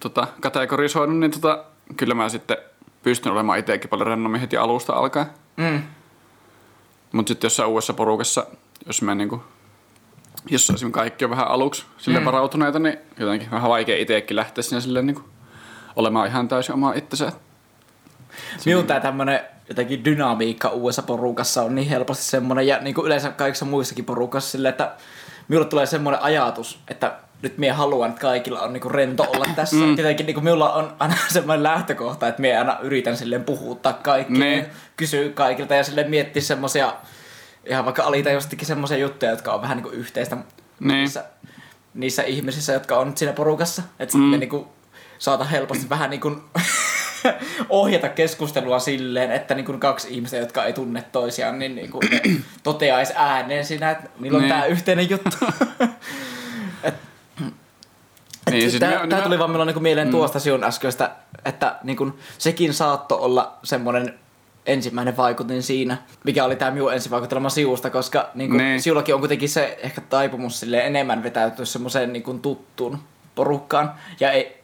[0.00, 1.64] tota, kategorisoidun, niin tota,
[1.96, 2.56] kyllä mä sitten
[3.02, 5.26] pystyn olemaan itsekin paljon rennommin heti alusta alkaen.
[5.56, 5.82] Mm.
[7.12, 8.46] Mutta sitten jossain uudessa porukassa,
[8.86, 9.42] jos me niinku,
[10.50, 12.24] jos esimerkiksi kaikki on vähän aluksi sille mm.
[12.24, 15.24] varautuneita, niin jotenkin vähän vaikea itsekin lähteä sinne silleen niinku
[15.96, 17.32] olemaan ihan täysin oma itsensä.
[18.64, 23.30] Minun tää tämmönen jotenkin dynamiikka uudessa porukassa on niin helposti semmonen, ja niin kuin yleensä
[23.30, 24.92] kaikissa muissakin porukassa silleen, että
[25.48, 29.76] minulle tulee semmoinen ajatus, että nyt minä haluan, että kaikilla on niinku rento olla tässä.
[29.76, 29.96] Mm.
[29.96, 34.66] Tietenkin niinku minulla on aina semmoinen lähtökohta, että minä aina yritän silleen puhuttaa kaikkia, Niin.
[34.96, 36.92] kysyä kaikilta ja silleen miettiä semmoisia,
[37.66, 40.88] ihan vaikka alita jostakin semmoisia juttuja, jotka on vähän niinku yhteistä Niin.
[40.88, 41.24] niissä,
[41.94, 43.82] niissä ihmisissä, jotka on siinä porukassa.
[43.98, 44.26] Että sitten mm.
[44.30, 44.68] me niinku
[45.18, 46.36] saata helposti vähän niinku
[47.68, 52.20] ohjata keskustelua silleen, että niinku kaksi ihmistä, jotka ei tunne toisiaan, niin niinku ne
[52.62, 54.52] toteaisi ääneen siinä, että niillä on Niin.
[54.54, 55.36] tää yhteinen juttu.
[56.82, 56.94] et, et
[58.50, 60.12] Niin, siis nimenomaan- tää tuli vaan milloin niinku mieleen mm.
[60.12, 61.10] tuosta sinun äskeistä,
[61.44, 64.18] että niinku, sekin saattoi olla semmoinen
[64.66, 68.82] ensimmäinen vaikutin siinä, mikä oli tämä minun ensivaikutelma siusta, koska niinku, Niin.
[68.82, 72.98] siullakin on kuitenkin se ehkä taipumus silleen enemmän vetäytyä semmoiseen niinku tuttuun
[73.34, 73.92] porukkaan.
[74.20, 74.56] Ja ei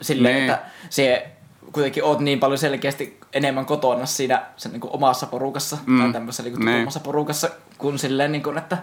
[0.00, 0.50] silleen, Niin.
[0.50, 1.26] että se
[1.72, 5.98] kuitenkin oot niin paljon selkeästi enemmän kotona siinä sen niinku omassa porukassa mm.
[6.02, 6.54] tai tämmöisessä Niin.
[6.58, 8.78] tutummassa porukassa, kun silleen, niinku, että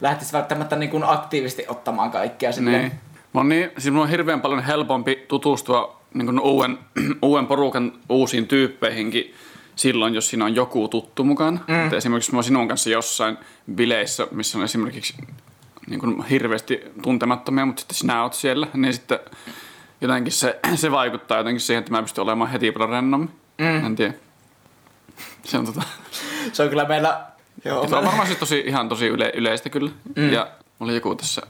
[0.00, 2.80] lähtisi välttämättä niinku aktiivisesti ottamaan kaikkea silleen.
[2.82, 2.92] Niin.
[3.34, 6.78] On niin, siis mun on hirveän paljon helpompi tutustua niin kuin uuden,
[7.22, 9.34] uuden porukan uusiin tyyppeihinkin
[9.76, 11.60] silloin, jos siinä on joku tuttu mukana.
[11.68, 11.92] Mm.
[11.96, 13.38] Esimerkiksi mä oon sinun kanssa jossain
[13.74, 15.14] bileissä, missä on esimerkiksi
[15.86, 19.18] niin kuin hirveästi tuntemattomia, mutta sitten sinä oot siellä, niin sitten
[20.00, 23.30] jotenkin se, se vaikuttaa jotenkin siihen, että mä pystyn olemaan heti paljon rennommin.
[23.58, 23.86] Mm.
[23.86, 24.14] En tiedä.
[25.44, 25.82] Se on tota...
[26.52, 27.20] Se on kyllä meillä...
[27.64, 29.90] Joo, Se on varmaan siis tosi, ihan tosi yle, yleistä kyllä.
[30.16, 30.32] Mm.
[30.32, 30.48] Ja
[30.80, 31.42] oli joku tässä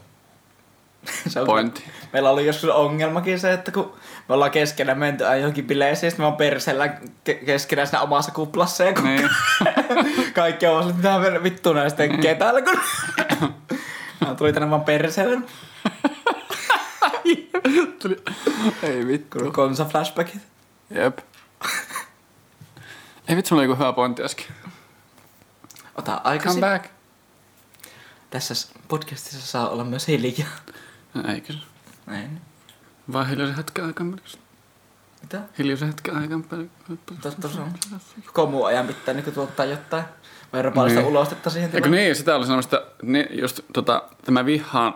[1.28, 1.80] se on pointti.
[1.82, 3.92] Kyllä, meillä oli joskus ongelmakin se, että kun
[4.28, 6.86] me ollaan keskenään menty johonkin bileisiin, sitten me on perseellä
[7.30, 9.30] ke- keskenään siinä omassa kuplassa ja kun Niin.
[10.34, 12.78] kaikki on että mitä me vittu näistä tekee täällä, kun
[14.20, 15.40] Mä tuli tänne vaan perseelle,
[18.02, 18.22] Tuli...
[18.82, 19.38] Ei vittu.
[19.38, 20.42] kun konsa flashbackit.
[20.90, 21.18] Jep.
[23.28, 24.46] Ei vitsi, mulla oli joku hyvä pointti äsken.
[25.94, 26.60] Ota Come aikaisin.
[26.60, 26.84] back.
[28.30, 28.54] Tässä
[28.88, 30.48] podcastissa saa olla myös hiljaa.
[31.34, 31.58] Eikö se?
[32.06, 32.40] Näin.
[33.12, 34.38] Vai hiljaisen hetken aikaa melkein.
[35.22, 35.40] Mitä?
[35.58, 36.44] Hiljaisen hetken aikaan.
[37.22, 37.72] Totta se on.
[38.26, 40.04] Koko muu ajan pitää niinku tuottaa jotain
[40.52, 41.10] verbaalista Niin.
[41.10, 44.94] ulostetta siihen Eikö niin, sitä oli sanomassa, että niin just tota, tämä vihaan,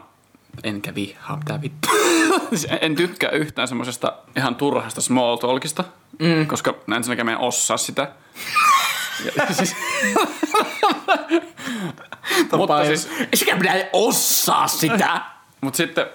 [0.65, 1.89] enkä vihaa, mitä vittu.
[2.81, 5.85] En- tykkää yhtään semmoisesta ihan turhasta small talkista,
[6.19, 6.47] mm.
[6.47, 8.09] koska näin ensinnäkin mä en osaa sitä.
[9.37, 9.77] Ja, siis,
[12.57, 15.21] mutta siis, Eikä minä osaa sitä!
[15.61, 16.07] Mutta sitten,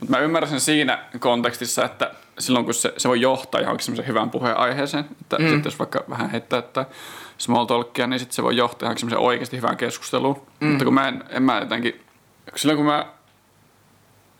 [0.00, 4.06] mut mä ymmärrän sen siinä kontekstissa, että silloin kun se, se voi johtaa johonkin semmoisen
[4.06, 5.44] hyvän puheen aiheeseen, että mm.
[5.44, 6.86] sitten jos vaikka vähän heittää että
[7.38, 10.46] small talkia, niin sitten se voi johtaa johonkin semmoisen oikeasti hyvään keskusteluun.
[10.60, 10.68] Mm.
[10.68, 12.00] Mutta kun mä en, en mä jotenkin,
[12.56, 13.06] silloin kun mä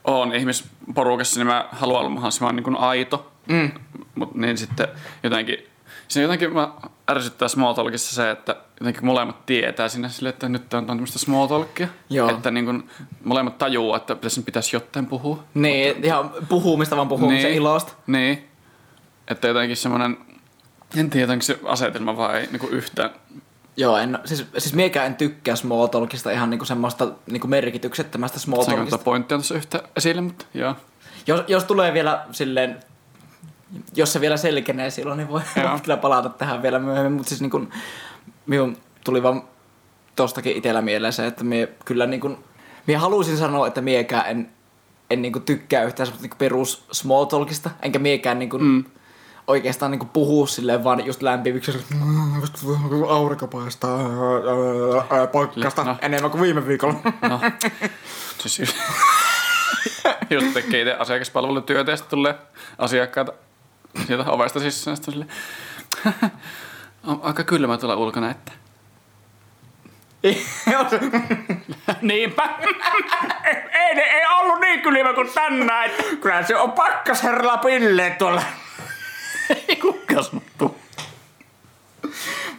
[0.04, 3.32] oon ihmisporukassa, niin mä haluan olla mahdollisimman niin kuin aito.
[3.48, 3.70] Mm.
[4.14, 4.88] Mut niin sitten
[5.22, 5.66] jotenkin,
[6.08, 6.72] siinä jotenkin mä
[7.10, 11.46] ärsyttää small talkissa se, että jotenkin molemmat tietää sinne sille, että nyt on tämmöistä small
[11.46, 11.88] talkia.
[12.10, 12.30] Joo.
[12.30, 12.90] Että niin kuin
[13.24, 15.44] molemmat tajuaa, että pitäisi, pitäisi jotain puhua.
[15.54, 17.56] Niin, ihan puhumista vaan puhumisen Niin.
[17.56, 17.92] ilosta.
[18.06, 18.48] Niin.
[19.28, 20.16] Että jotenkin semmoinen,
[20.96, 23.10] en tiedä, onko se asetelma vai ei niin yhtään.
[23.76, 28.62] Joo, en, siis, siis miekään en tykkää small talkista ihan niinku semmoista niinku merkityksettömästä small
[28.62, 28.96] Saanko talkista.
[28.98, 30.74] tuota pointtia tuossa yhtä esille, mutta joo.
[31.26, 32.80] Jos, jos tulee vielä silleen,
[33.94, 35.40] jos se vielä selkenee silloin, niin voi,
[35.82, 37.12] kyllä palata tähän vielä myöhemmin.
[37.12, 37.70] Mutta siis niin kun,
[38.46, 39.42] minun tuli vaan
[40.16, 42.44] tostakin itsellä mieleen se, että mie kyllä niin kun,
[42.86, 44.50] mie halusin sanoa, että miekään en,
[45.10, 48.84] en niin kun tykkää yhtään semmoista niin perus small talkista, enkä miekään niin kun, mm.
[49.46, 55.96] oikeastaan niin kun puhuu silleen vaan just lämpimiksi, "Mm, aurinko paistaa, ää, ää, pakkasta, No.
[56.02, 56.94] enemmän kuin viime viikolla.
[57.28, 57.40] No,
[58.38, 58.76] siis just,
[60.30, 62.34] just tekee itse asiakaspalvelutyötä ja sitten tulee
[62.78, 63.32] asiakkaita
[64.06, 64.96] sieltä ovesta sisään.
[64.96, 65.26] Sitten sille,
[67.06, 68.52] on aika kylmä tuolla ulkona, että
[72.02, 72.42] Niinpä.
[73.72, 75.90] ei, ne, ei ollut niin kylmä kuin tänään.
[76.20, 78.42] Kyllä se on pakkasherralla pilleet tuolla.
[79.68, 80.78] ei kukaan sanottu.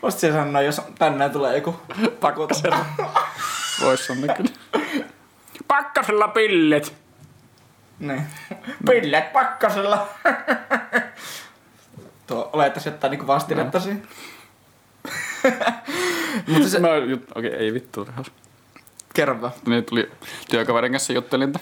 [0.02, 1.80] Voisit se sanoa, jos tänään tulee joku
[2.20, 2.86] Pakkasella.
[3.82, 4.52] Vois sanoa kyllä.
[5.68, 6.94] Pakkasella pillet.
[8.00, 8.28] Niin.
[8.86, 10.08] Pillet pakkasella.
[12.28, 13.86] Tuo olettaisi jotain niinku vastinetta no.
[16.48, 16.80] Mutta se...
[16.80, 17.24] No, jut...
[17.36, 18.08] okei, okay, ei vittu.
[19.14, 19.54] Kerro vaan.
[19.66, 20.12] Niin tuli
[20.50, 21.60] työkaverin kanssa juttelin, että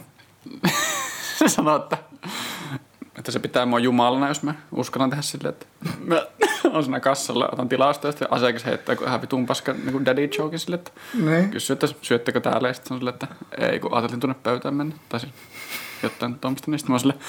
[1.38, 1.98] se sanoi, että,
[3.18, 5.66] että se pitää mua jumalana, jos mä uskallan tehdä silleen, että
[6.06, 6.26] mä
[6.74, 10.06] on siinä kassalla, otan tilasta ja sitten asiakas heittää kun ihan vitun paska niin kuin
[10.06, 11.50] daddy joke sille, että Niin.
[11.50, 13.28] kysyy, että syöttekö täällä ja sitten on silleen, että
[13.58, 14.96] ei, kun ajateltiin tuonne pöytään mennä.
[15.10, 15.34] Tai siis
[16.04, 17.20] jotain tuommoista, niin sitten mä oon silleen,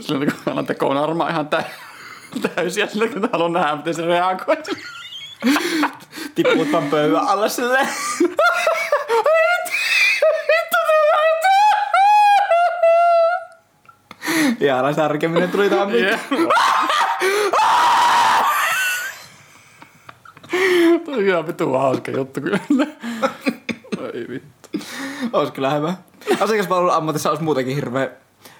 [0.00, 1.64] silleen, kun mä alan tekoon armaa ihan tä-
[2.54, 4.56] täysiä sille, kun haluan nähdä, miten se reagoi.
[6.34, 7.88] Tippuut vaan pöydän alle silleen.
[14.60, 16.20] Ihana särkeminen tuli tähän Yeah.
[21.04, 22.58] Toi on ihan vitun hauska juttu kyllä.
[24.00, 24.68] Ai vittu.
[25.32, 25.94] Olisi kyllä hyvä.
[26.40, 28.10] Asiakaspalvelun ammatissa olisi muutenkin hirveän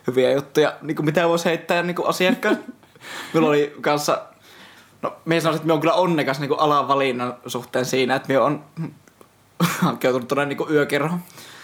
[0.07, 2.59] hyviä juttuja, niin kuin mitä voisi heittää niin kuin asiakkaan.
[3.33, 4.23] Minulla oli kanssa,
[5.03, 8.43] no minä sanoisin, että minä olen kyllä onnekas niin alan valinnan suhteen siinä, että minä
[8.43, 8.61] olen
[9.81, 11.21] hankeutunut tuonne niin kuin yökerhon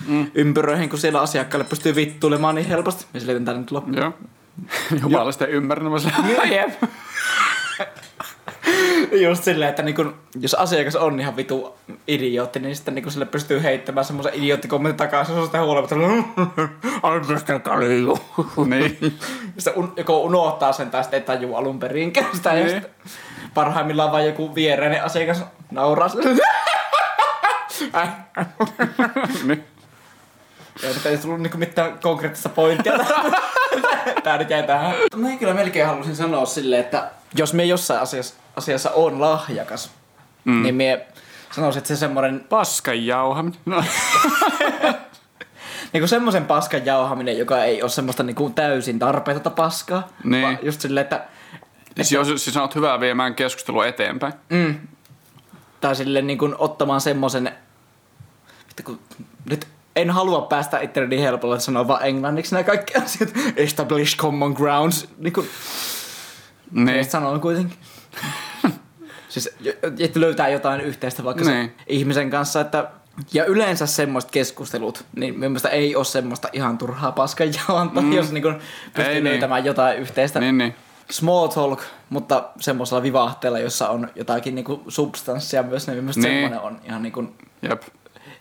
[0.08, 0.30] mm.
[0.34, 3.06] ympyröihin, kun siellä asiakkaalle pystyy vittuilemaan niin helposti.
[3.14, 3.96] Ja selitän tänne nyt loppuun.
[3.96, 4.12] Joo.
[5.02, 5.92] Jumala sitä ymmärrän.
[6.50, 6.82] Jep.
[9.24, 11.74] Just silleen, että niin kun, jos asiakas on ihan vitu
[12.08, 15.96] idiootti, niin sitten niin sille pystyy heittämään semmoisen idioottikommentin takaisin, se on sitä huolimatta.
[17.02, 18.18] Anteeksi, kalju.
[18.70, 19.18] niin.
[19.58, 22.48] Sitten un, joko unohtaa sen tai sitten ei tajua alun perinkään sitä.
[22.48, 22.70] Ja Niin.
[22.70, 22.90] sitten
[23.54, 26.42] parhaimmillaan vaan joku viereinen asiakas nauraa sille.
[27.94, 28.08] Äh.
[29.46, 29.64] niin.
[30.82, 32.92] Ei nyt ei tullut niinku mitään konkreettista pointtia.
[34.22, 34.94] Tää nyt jäi tähän.
[35.16, 39.90] Mä kyllä melkein halusin sanoa silleen, että jos me jossain asiassa, asiassa on lahjakas,
[40.44, 40.62] mm.
[40.62, 41.06] niin me
[41.54, 43.60] sanoisin, että se semmoinen, Paskan jauhaminen.
[43.66, 43.84] No.
[45.92, 50.08] niinku semmoisen paskan jauhaminen, joka ei ole semmoista niinku täysin tarpeetonta paskaa.
[50.24, 50.42] Niin.
[50.42, 51.24] Vaan just silleen, että
[51.94, 54.32] siis jos siis olet hyvä viemään keskustelua eteenpäin.
[54.48, 54.74] Mm.
[55.80, 57.52] Tai sille niin kuin ottamaan semmoisen...
[58.68, 59.00] Vittu, kun
[59.50, 59.66] nyt
[59.96, 63.32] en halua päästä itselleni niin helpolla, että sanoa vaan englanniksi nämä kaikki asiat.
[63.56, 65.08] Establish common grounds.
[65.18, 65.48] Niin kuin
[66.70, 67.04] Niin.
[67.04, 67.76] sanon kuitenkin.
[69.28, 69.56] siis,
[69.98, 71.54] että löytää jotain yhteistä vaikka niin.
[71.54, 71.68] Niin.
[71.78, 72.90] se ihmisen kanssa, että
[73.32, 78.12] ja yleensä semmoiset keskustelut, niin minun mielestä ei ole semmoista ihan turhaa paskanjaonta, mm.
[78.12, 78.54] jos niin kuin
[78.84, 79.24] pystyy Ei niin.
[79.24, 80.74] löytämään jotain yhteistä Niin, niin.
[81.10, 86.34] small talk, mutta semmoisella vivahteella, jossa on jotakin niinku substanssia myös, niin mielestäni Niin.
[86.34, 87.82] semmoinen on ihan, niinku, Jep.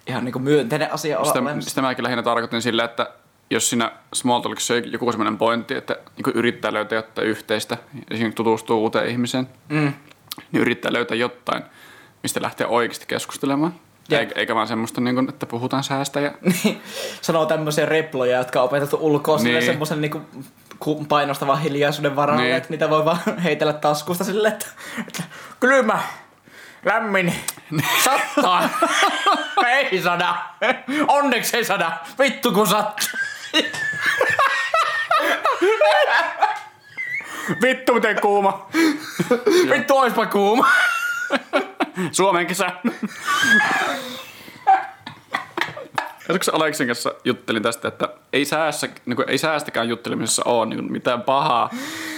[0.08, 1.70] ihan niinku myönteinen asia olla Sitä, olemassa.
[1.70, 3.10] sitä mäkin lähinnä tarkoitin sillä, että
[3.50, 7.78] jos siinä small talkissa on joku sellainen pointti, että niin yrittää löytää jotain yhteistä,
[8.12, 9.94] esimerkiksi tutustuu uuteen ihmiseen, Mm.
[10.52, 11.64] niin yrittää löytää jotain,
[12.24, 13.74] mistä lähtee oikeasti keskustelemaan.
[14.10, 14.32] Jep.
[14.36, 16.32] Eikä, vaan semmoista, niin kuin, että puhutaan säästä ja
[16.64, 16.82] Niin,
[17.22, 19.54] sanoo tämmöisiä reploja, jotka on opetettu ulkoa niin.
[19.54, 19.66] Niin.
[19.66, 20.12] semmoisen
[20.80, 22.50] ku- painostavan hiljaisuuden varalle, niin.
[22.50, 22.58] Niin.
[22.58, 24.68] että niitä voi vaan heitellä taskusta silleen, että,
[25.08, 25.24] että
[25.60, 26.00] kylmä,
[26.86, 27.34] lämmin,
[28.04, 28.70] sattaa,
[29.68, 30.36] ei sada,
[31.08, 33.20] onneksi ei sada, vittu kun sattuu.
[37.62, 38.68] Vittu miten kuuma.
[39.70, 40.70] Vittu oispa kuuma.
[42.12, 42.72] Suomen kesä.
[46.30, 50.80] Joskus Aleksin kanssa juttelin tästä, että ei, säässä, niin kuin, ei säästäkään juttelemisessa ole niin
[50.80, 51.70] kuin, mitään pahaa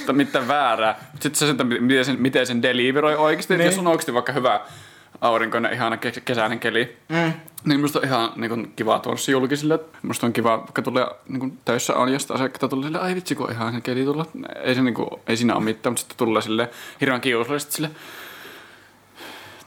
[0.06, 1.00] tai mitään väärää.
[1.20, 3.54] Sitten se, että miten sen, miten sen deliveroi oikeasti.
[3.54, 3.60] Niin.
[3.60, 3.72] Niin.
[3.72, 4.62] Jos on oikeasti vaikka hyvä
[5.22, 7.34] aurinkoinen, ihana kes- kesäinen keli, Mm.
[7.66, 9.80] niin musta on ihan niin kuin, kiva tuoda se julkisille.
[10.02, 13.36] Musta on kiva, vaikka tulee niin kuin, töissä on, josta asiakkaita tulee sille, ai vitsi
[13.36, 14.26] kun ihan se keli tulla.
[14.64, 16.70] Ei, se, niin kuin, ei siinä ole mitään, mutta sitten tulee sille
[17.02, 17.90] hirveän kiusallisesti sille,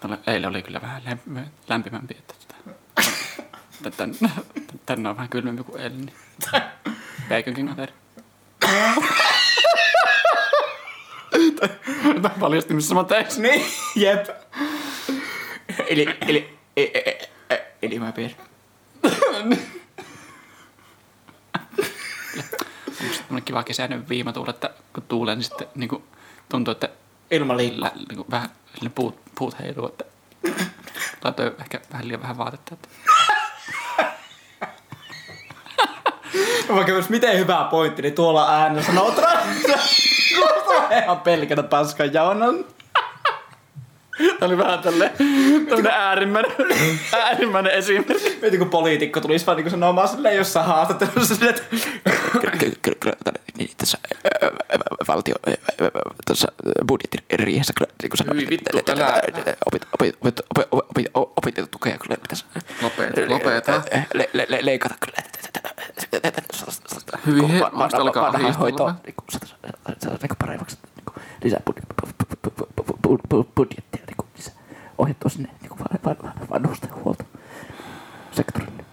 [0.01, 2.77] Tällä eilen oli kyllä vähän lämp- lämpimämpi, että tota,
[3.97, 4.15] tän,
[4.87, 6.01] tänne on vähän kylmempi kuin eilen.
[6.01, 6.13] Niin.
[7.69, 7.93] Kaveri.
[12.23, 13.27] Tämä paljasti, missä mä tein.
[13.39, 13.65] Niin,
[13.97, 14.29] jep.
[15.89, 18.31] Eli, eli, e, e, e, e, eli mä pidän.
[23.31, 26.05] Onko kiva kesäinen viimatuuli, että kun tuulee, niin sitten niin kuin,
[26.49, 26.89] tuntuu, että
[27.31, 27.89] Ilma liikkuu.
[27.95, 30.05] niin kuin, vähän sille puut, puut heiluu, että
[31.25, 32.75] laitoin ehkä vähän liian vähän vaatetta.
[32.75, 32.89] Että.
[36.75, 39.15] Vaikka olisi miten hyvä pointti, niin tuolla äänessä sanoo
[40.35, 42.65] Kuulostaa ihan pelkänä paskan jaunan.
[44.39, 45.11] Tämä oli vähän tälleen
[45.69, 46.53] tämmönen äärimmäinen,
[47.25, 48.39] äärimmäinen esimerkki.
[48.43, 51.77] Mietin, kun poliitikko tulisi vaan niin sanomaan silleen jossain haastattelussa silleen, että
[52.41, 52.53] Kyllä,
[52.83, 53.17] kyllä, kyllä
[53.59, 53.99] niin, tässä
[55.09, 55.35] valtio
[56.27, 56.49] tuossa
[56.89, 59.23] budjettiriihessä kyllä niin kuin sanoin, Hyi vittu, älä-
[59.67, 60.41] opit, opit, opit,
[60.71, 61.07] opit, opit,
[61.37, 62.45] opintotukea kyllä pitäisi
[62.83, 63.83] Lopeta, lopeta.
[64.15, 65.21] le, le, le, leikata kyllä.
[67.61, 69.27] Va- vasta alkaa ahdistella niin kuin
[70.23, 71.15] niin paremmaksi niin kuin
[71.45, 74.55] lisää bud- bu- bu- bu- bu- bu- bu- budjettia niin kuin lisää
[74.99, 77.25] ohjattua sinne niin kuin van- van- vanhustenhuolto
[78.33, 78.85] sektorille.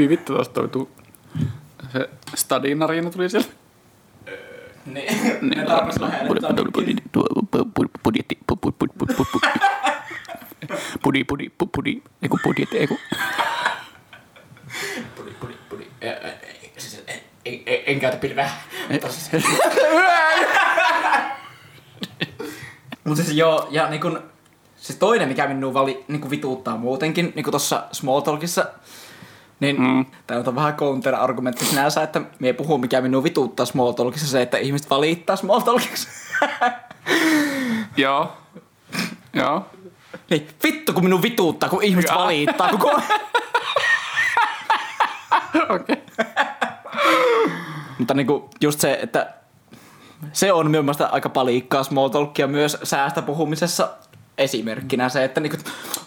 [0.00, 0.90] Hyi vittu, tuosta toi tuu.
[1.92, 3.48] Se stadinariina tuli sieltä.
[4.86, 5.64] niin, ne
[6.74, 7.02] kiinni.
[8.04, 9.40] budjetti, pu- pu- pu- pu- pu- pu-
[11.02, 12.98] pudi, pudi, pu- pudi, ei kun budjetti, ei kun
[15.16, 15.86] Pudi, pudi, pudi.
[16.78, 18.50] Siis, en, en, en, en käytä pilveä.
[23.04, 24.22] Mutta siis joo, ja niin kun,
[24.76, 28.66] siis toinen, mikä minua vali, niin kun vituuttaa muutenkin, niin kuin tuossa Small Talkissa,
[29.60, 30.06] niin mm.
[30.26, 34.58] tämä on vähän counter-argumentti sinänsä, että me puhuu, mikä minua vituuttaa Small Talkissa, se, että
[34.58, 36.08] ihmiset valittaa Small Talkissa.
[37.96, 38.32] Joo.
[39.32, 39.66] Joo.
[40.30, 43.00] niin, vittu kun minun vituuttaa, kun ihmiset valittaa koko
[45.74, 46.02] Okei.
[47.98, 49.34] Mutta niinku just se, että
[50.32, 53.88] se on minun mielestä aika palikkaa small talkia myös säästä puhumisessa
[54.40, 55.56] esimerkkinä se, että niinku,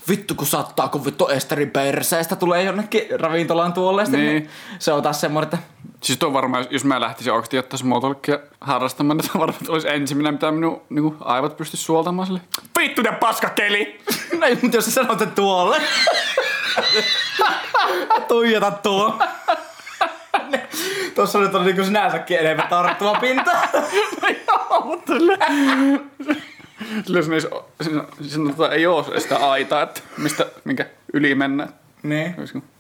[0.10, 4.28] vittu kun sattaa, kun vittu Esterin perseestä tulee jonnekin ravintolaan tuolleesti, niin.
[4.28, 4.50] Niin.
[4.80, 5.58] se on taas semmoinen, että
[6.02, 9.88] Siis tuo varmaan, jos- jos mä lähtisin oikeasti ottaa small talkia harrastamaan, niin varmaan olisi
[9.90, 12.42] ensimmäinen, mitä minun niin aivot pysty suoltamaan sille.
[12.80, 14.00] Vittu ja paskakeli!
[14.40, 15.82] no ei, mutta jos sä sanot sen tuolle,
[18.28, 19.20] tuijota tuo.
[21.16, 23.52] Tuossa nyt on niinku sinänsäkin enemmän tarttuva pinta.
[24.48, 25.14] Joo, mutta
[27.06, 27.42] Sille siinä, ei,
[27.82, 31.70] siinä, siinä tota, ei ole sitä aitaa, että mistä, minkä yli mennään.
[32.04, 32.36] niin.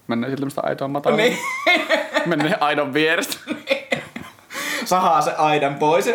[0.08, 1.18] Mennään siltä mistä aitoa matalaa.
[1.18, 1.38] Niin.
[2.26, 3.38] Mennään aidon vierestä.
[4.86, 6.08] Sahaa se aidan pois.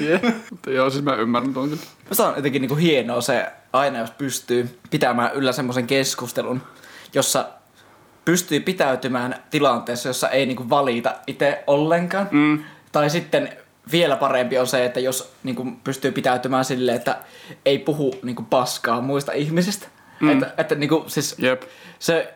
[0.00, 0.22] yeah.
[0.50, 1.82] Mutta joo, siis mä ymmärrän tuon kyllä.
[2.08, 6.62] Musta on jotenkin niinku hienoa se aina, jos pystyy pitämään yllä semmoisen keskustelun,
[7.14, 7.48] jossa
[8.24, 12.28] pystyy pitäytymään tilanteessa, jossa ei niinku valita itse ollenkaan.
[12.30, 12.64] Mm.
[12.92, 13.56] Tai sitten
[13.92, 17.18] vielä parempi on se, että jos niinku pystyy pitäytymään silleen, että
[17.64, 19.86] ei puhu niinku paskaa muista ihmisistä.
[20.20, 20.30] Mm.
[20.30, 21.62] Että, että niinku, siis Jep.
[21.98, 22.34] se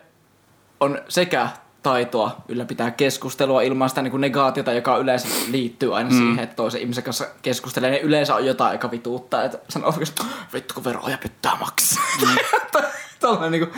[0.79, 1.49] on sekä
[1.83, 6.17] taitoa ylläpitää keskustelua ilman sitä niin negaatiota, joka yleensä liittyy aina mm.
[6.17, 7.91] siihen, että toisen ihmisen kanssa keskustelee.
[7.91, 12.03] Niin yleensä on jotain, joka vituuttaa, että sanoo oikeasti, vittu kun veroja pitää maksaa.
[12.21, 12.35] Mm.
[13.21, 13.75] Tuollainen niinku,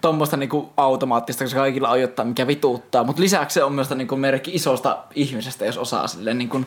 [0.00, 3.04] tommoista niinku automaattista, koska kaikilla on jotain, mikä vituuttaa.
[3.04, 6.64] Mutta lisäksi se on myös niinku merkki isosta ihmisestä, jos osaa silleen niinku,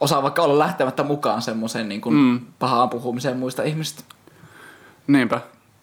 [0.00, 2.40] osaa vaikka olla lähtemättä mukaan semmoiseen niinku mm.
[2.58, 4.02] pahaan puhumiseen muista ihmisistä.
[5.06, 5.40] Niinpä.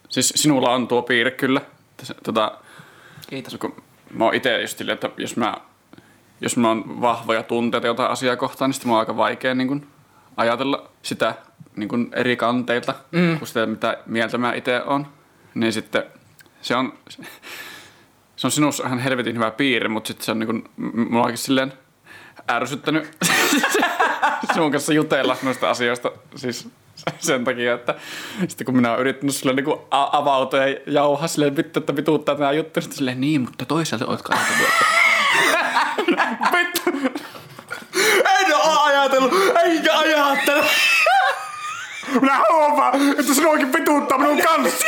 [0.09, 1.61] Siis sinulla on tuo piirre kyllä.
[2.23, 2.51] Tota,
[3.29, 3.55] Kiitos.
[3.55, 3.83] kun
[4.13, 5.57] mä oon ite just silleen, että jos mä,
[6.41, 9.67] jos mä on vahvoja tunteita jotain asiaa kohtaan, niin sitten mun on aika vaikea niin
[9.67, 9.87] kun,
[10.37, 11.35] ajatella sitä
[11.75, 13.37] niin kun eri kanteilta, mm.
[13.37, 15.07] kuin sitä, mitä mieltä mä itse on.
[15.55, 16.03] Niin sitten
[16.61, 16.93] se on,
[18.35, 20.69] se on sinussa ihan helvetin hyvä piirre, mutta sitten se on niin kun,
[21.09, 21.73] mulla onkin silleen
[22.51, 23.17] ärsyttänyt
[24.53, 26.11] sinun kanssa jutella noista asioista.
[26.35, 26.67] Siis
[27.19, 27.95] sen takia, että
[28.47, 32.51] sitten kun minä olen yrittänyt sulle niinku avautua ja jauhaa silleen vittu, että vituuttaa tämä
[32.51, 34.69] juttu, sitten silleen niin, mutta toisaalta ootko ajatellut,
[36.31, 36.81] että vittu,
[38.39, 40.65] En oo ajatellut, eikä ajattele.
[42.21, 44.85] minä huomaan, että sinuakin vituuttaa minun kanssa.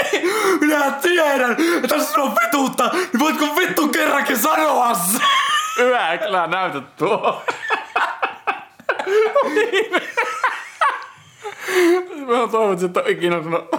[0.61, 5.19] Minä tiedän, että sinua vituuttaa, niin voitko vittu kerrankin sanoa se?
[5.77, 7.43] Hyvä, kyllä näytät tuo.
[12.27, 13.71] Mä toivon, että et ikinä sanonut.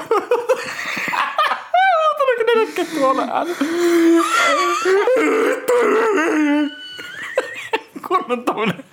[2.18, 3.55] Tuliko ne näkee tuolla ääni?
[8.09, 8.85] Kun on tommonen,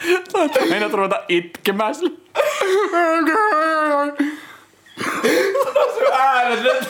[0.69, 2.17] meinaat ruveta itkemään sille.
[5.93, 6.89] Sun äänet nyt.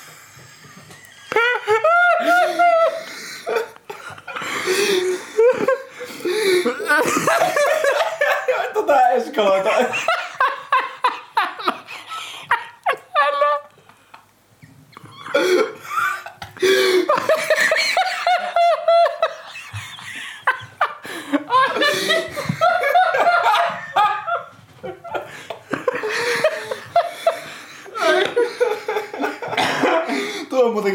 [8.74, 9.70] Tota eskaloita.
[16.60, 17.16] Tuo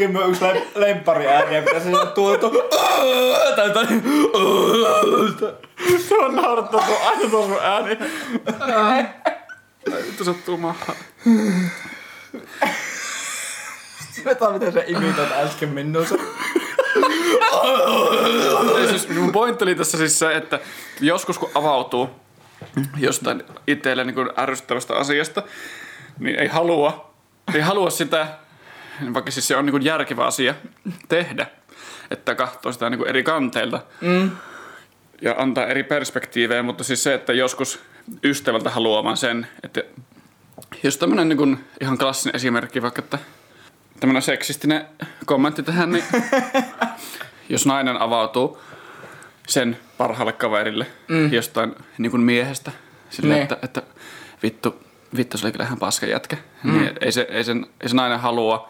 [0.05, 2.49] on muutenkin minun yksi lem- lemppari ääniä, mitä se tuo tuo.
[3.55, 3.85] Tai tai.
[6.07, 7.97] Se on naurattaa tuo aina tuo sun ääni.
[10.07, 10.97] Vittu sattuu mahaan.
[14.25, 15.93] Vetää miten se imitot äsken.
[18.79, 20.59] Ei, siis mun pointti oli tässä siis se, että
[20.99, 22.09] joskus kun avautuu
[22.97, 25.43] jostain itselle niin ärsyttävästä asiasta,
[26.19, 27.13] niin ei halua,
[27.53, 28.27] ei halua sitä,
[29.13, 30.55] vaikka siis se on niin järkevä asia
[31.09, 31.45] tehdä,
[32.11, 34.31] että katsoo sitä niin eri kanteilta mm.
[35.21, 37.79] ja antaa eri perspektiivejä, mutta siis se, että joskus
[38.23, 39.83] ystävältä haluaa vaan sen, että
[40.83, 43.19] jos tämmöinen niin ihan klassinen esimerkki, vaikka että
[43.99, 44.85] tämmöinen seksistinen
[45.25, 46.03] kommentti tähän, niin
[47.49, 48.61] jos nainen avautuu
[49.47, 51.33] sen parhaalle kaverille mm.
[51.33, 52.71] jostain niin kuin miehestä,
[53.09, 53.41] sille, Ne.
[53.41, 53.81] että, että
[54.43, 54.83] vittu,
[55.17, 56.73] vittu se oli kyllä ihan paska jätkä, mm.
[56.73, 58.69] niin ei se, ei, sen, ei se nainen halua,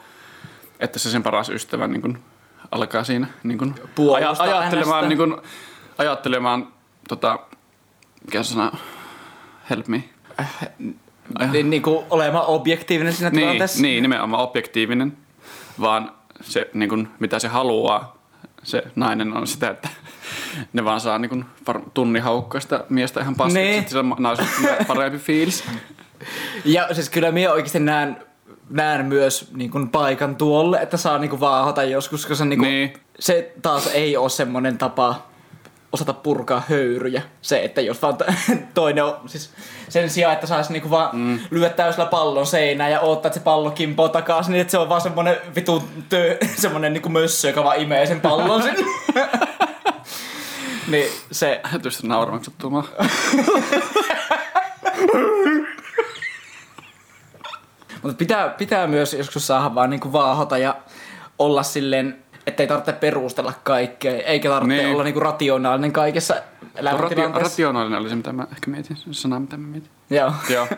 [0.79, 2.17] että se sen paras ystävä niin kuin
[2.71, 5.07] alkaa siinä niin kuin Puolustaa ajattelemaan, hänestä.
[5.07, 5.41] niin kuin,
[5.97, 6.67] ajattelemaan
[7.09, 7.39] tota,
[8.25, 8.71] mikä se sana,
[9.69, 10.03] help me.
[11.51, 13.81] Niin, niin kuin olemaan objektiivinen siinä Niin, tilanteessa.
[13.81, 15.17] niin, nimenomaan objektiivinen,
[15.81, 16.11] vaan
[16.41, 18.17] se, niin kuin, mitä se haluaa,
[18.63, 19.89] se nainen on sitä, että
[20.73, 21.45] ne vaan saa niin kuin,
[21.93, 23.79] tunnin haukkaa sitä miestä ihan paskaksi, Niin.
[23.79, 25.63] että sillä on parempi fiilis.
[26.65, 28.17] Ja siis kyllä minä oikeasti näen,
[28.69, 32.59] näen myös niin kuin paikan tuolle, että saa niin kuin vaahota joskus, koska se, niin
[32.59, 32.93] kuin, Niin.
[33.19, 35.25] se taas ei ole semmoinen tapa
[35.91, 37.21] osata purkaa höyryjä.
[37.41, 38.25] Se, että jos vaan to-
[38.73, 39.49] toinen on, siis
[39.89, 41.39] sen sijaan, että saisi niinku vaan mm.
[41.51, 44.89] lyödä täysillä pallon seinään ja odottaa, että se pallo kimpoo takaisin, niin että se on
[44.89, 48.85] vaan semmonen vitu tö, semmonen niinku mössö, joka vaan imee sen pallon sinne.
[50.91, 52.87] niin se, Tietysti nauramaan sattumaan.
[58.03, 60.75] Mutta pitää, pitää myös joskus saada vaan niinku vaahota ja
[61.39, 64.93] olla silleen, ettei tarvitse perustella kaikkea, eikä tarvitse Niin.
[64.93, 67.39] olla niinku rationaalinen kaikessa Ratio, elämäntilanteessa.
[67.49, 68.97] rationaalinen oli se, mitä mä ehkä mietin.
[68.97, 69.89] Se sana, mitä mä mietin.
[70.09, 70.33] Joo.
[70.49, 70.67] Joo.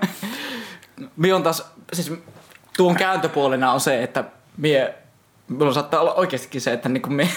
[1.18, 2.14] Mie on taas, siis
[2.78, 4.24] tuon kääntöpuolena on se, että
[4.58, 4.96] mie,
[5.52, 7.30] mulla saattaa olla oikeastikin se, että niinku mie,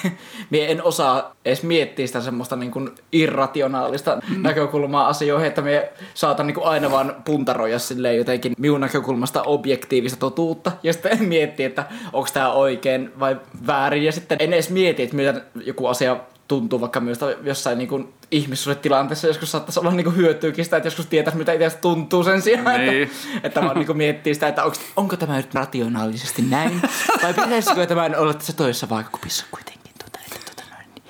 [0.50, 4.42] mie en osaa edes miettiä sitä semmoista niinku irrationaalista mm.
[4.42, 10.72] näkökulmaa asioihin, että mie saatan niinku aina vaan puntaroida silleen jotenkin minun näkökulmasta objektiivista totuutta
[10.82, 13.36] ja sitten miettiä, että onko tämä oikein vai
[13.66, 16.16] väärin ja sitten en edes mieti, että mitä joku asia
[16.48, 21.38] tuntuu vaikka myös jossain niin ihmissuhdetilanteessa joskus saattaisi olla niin hyötyykin sitä, että joskus tietäisi,
[21.38, 23.02] mitä itse tuntuu sen sijaan, Niin.
[23.02, 26.82] että, että vaan niin miettii sitä, että onko, onko tämä nyt rationaalisesti näin,
[27.22, 29.92] vai pitäisikö tämän olla tässä toisessa vaakakupissa kuitenkin.
[29.98, 31.04] Tuota, että, tuota, noin, niin.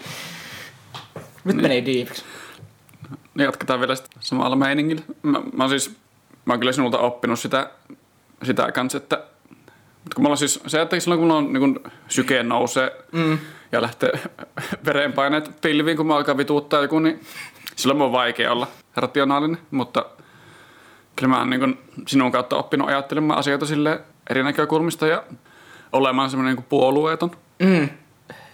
[1.44, 2.24] Nyt menee diipiksi.
[3.34, 5.02] Niin jatketaan vielä samalla meiningillä.
[5.22, 5.96] Mä, mä, oon siis,
[6.44, 7.70] mä oon kyllä sinulta oppinut sitä,
[8.42, 9.24] sitä kanssa, että
[10.04, 13.38] mutta kun mulla on siis se, että silloin kun mulla on niin syke nousee mm.
[13.74, 14.12] Ja lähtee
[14.84, 17.20] verenpaineet pilviin, kun mä alkaa vituuttaa joku, niin
[17.76, 18.66] silloin mun on vaikea olla
[18.96, 20.04] rationaalinen, mutta
[21.16, 24.00] kyllä mä oon niin sinun kautta oppinut ajattelemaan asioita sille
[24.30, 25.22] eri näkökulmista ja
[25.92, 27.30] olemaan semmoinen niin puolueeton.
[27.58, 27.88] Mm.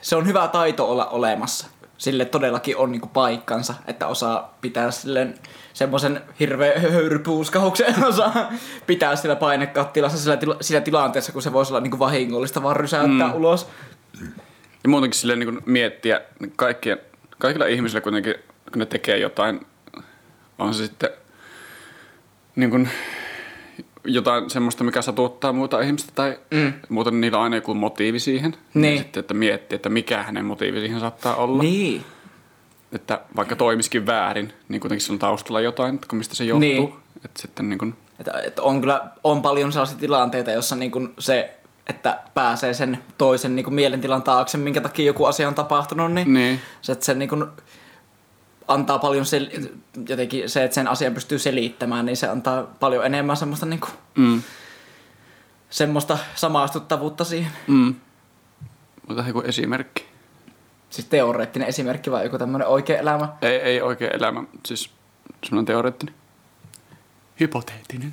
[0.01, 1.67] Se on hyvä taito olla olemassa.
[1.99, 5.35] Sille todellakin on niinku paikkansa, että osaa pitää silleen
[5.73, 8.53] semmoisen hirveän höyrypuuskahuksen osaa
[8.87, 13.29] pitää sillä painekattilassa sillä, tila- sillä tilanteessa, kun se voisi olla niinku vahingollista vaan rysäyttää
[13.29, 13.35] mm.
[13.35, 13.69] ulos.
[14.85, 16.21] Ja muutenkin silleen niin miettiä
[16.57, 16.99] kaikkien,
[17.39, 18.35] kaikilla ihmisillä kuitenkin,
[18.73, 19.67] kun ne tekee jotain,
[20.59, 21.11] on se sitten
[22.57, 22.89] niin kuin
[24.05, 26.73] jotain semmoista, mikä satuttaa muuta ihmistä tai mm.
[26.89, 28.57] muuten niillä on aina joku motiivi siihen.
[28.75, 28.95] Niin.
[28.95, 31.63] Ja sitten, että miettii, että mikä hänen motiivi siihen saattaa olla.
[31.63, 32.05] Niin.
[32.93, 36.61] Että vaikka toimiskin väärin, niin kuitenkin sillä on taustalla jotain, että mistä se johtuu.
[36.61, 36.95] Niin.
[37.25, 41.60] Että sitten niin kuin, Että, että on kyllä on paljon sellaisia tilanteita, jossa niinku se,
[41.87, 46.61] että pääsee sen toisen niinku mielentilan taakse, minkä takia joku asia on tapahtunut, niin, Niin.
[46.83, 47.47] se, että se niinku
[48.69, 49.69] antaa paljon sel-
[50.09, 54.43] jotenkin se, että sen asian pystyy selittämään, niin se antaa paljon enemmän semmoista, niinku, mm,
[55.71, 57.53] semmoista samaistuttavuutta siihen.
[57.67, 57.95] mm.
[59.09, 60.05] Mutta joku esimerkki.
[60.91, 63.29] Siis teoreettinen esimerkki vai joku tämmöinen oikea elämä.
[63.43, 64.91] Ei, ei oikein elämä, siis
[65.45, 66.15] semmoinen teoreettinen.
[67.41, 68.13] Hypoteettinen.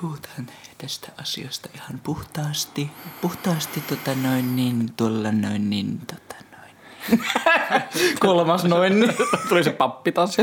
[0.00, 0.46] Puhutaan
[0.78, 2.90] tästä asiasta ihan puhtaasti.
[3.20, 7.24] Puhtaasti tota noin niin, tuolla noin niin, tota noin.
[8.20, 9.00] Kolmas noin.
[9.00, 9.14] niin.
[9.48, 10.36] Tuli se pappi taas.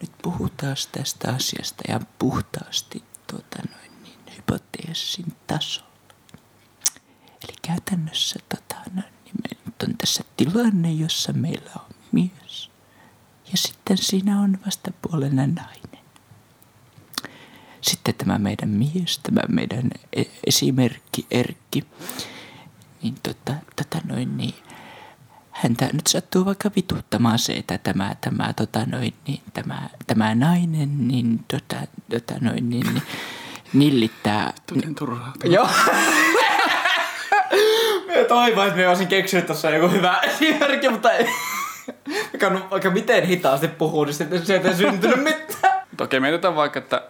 [0.00, 5.90] Nyt puhutaan tästä asiasta ja puhtaasti tuota noin niin, hypoteesin tasolla.
[7.44, 12.70] Eli käytännössä tota noin, niin meillä nyt on tässä tilanne, jossa meillä on mies.
[13.52, 15.89] Ja sitten siinä on vastapuolena nainen.
[17.80, 21.84] Sitten tämä meidän mies, tämä meidän e- esimerkki Erkki,
[23.02, 24.54] niin tota, tota noin niin,
[25.50, 31.08] häntä nyt sattuu vaikka vituttamaan se, että tämä, tämä, tota noin, niin, tämä, tämä nainen
[31.08, 31.76] niin, tota,
[32.10, 33.02] tota noin, niin, niin,
[33.72, 34.52] nillittää.
[34.66, 35.32] Tunnin turhaa.
[35.44, 35.68] Joo.
[38.06, 41.26] Mä toivon, että me olisin keksinyt tuossa joku hyvä esimerkki, mutta ei.
[42.32, 45.86] Mikä on vaikka miten hitaasti puhuu, niin sitten sieltä ei syntynyt mitään.
[46.00, 47.02] Okei, mietitään vaikka, että...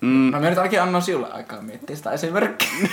[0.00, 2.68] Mm, No mä nyt ainakin annan sinulle aikaa miettiä sitä esimerkkiä.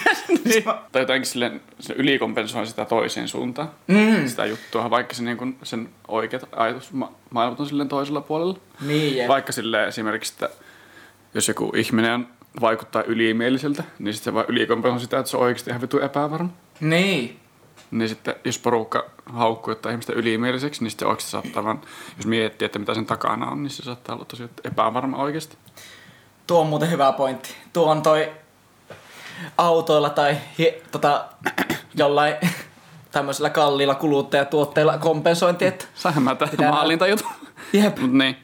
[0.45, 0.64] niin.
[0.64, 3.70] Tai jotenkin silleen, se ylikompensoi sitä toiseen suuntaan.
[3.88, 4.28] Mm.
[4.28, 8.58] Sitä juttua, vaikka se niin kuin sen oikeat ajatusmaailmat on silleen toisella puolella.
[8.82, 9.28] Niin, jep.
[9.28, 10.49] Vaikka sille esimerkiksi, että
[11.34, 12.28] jos joku ihminen
[12.62, 16.49] vaikuttaa ylimieliseltä, niin sitten se vaan ylikompensoi sitä, että se on oikeasti ihan vitu epävarma.
[16.80, 17.39] Niin.
[17.91, 21.82] Niin sitten, jos porukka haukkuu jotain ihmistä ylimieliseksi, niin sitten oikeasti saattaa vaan,
[22.18, 25.58] jos miettii, että mitä sen takana on, niin se saattaa olla tosi epävarma oikeasti.
[26.48, 27.56] Tuo on muuten hyvä pointti.
[27.74, 28.32] Tuo on toi
[29.58, 31.26] autoilla tai hi- tota,
[31.96, 32.36] jollain
[33.12, 36.74] tämmöisellä kalliilla kuluttajatuotteilla kompensointi, että Saihan mä tähän
[37.10, 37.26] juttu.
[37.74, 37.98] Jep.
[37.98, 38.43] Mut niin.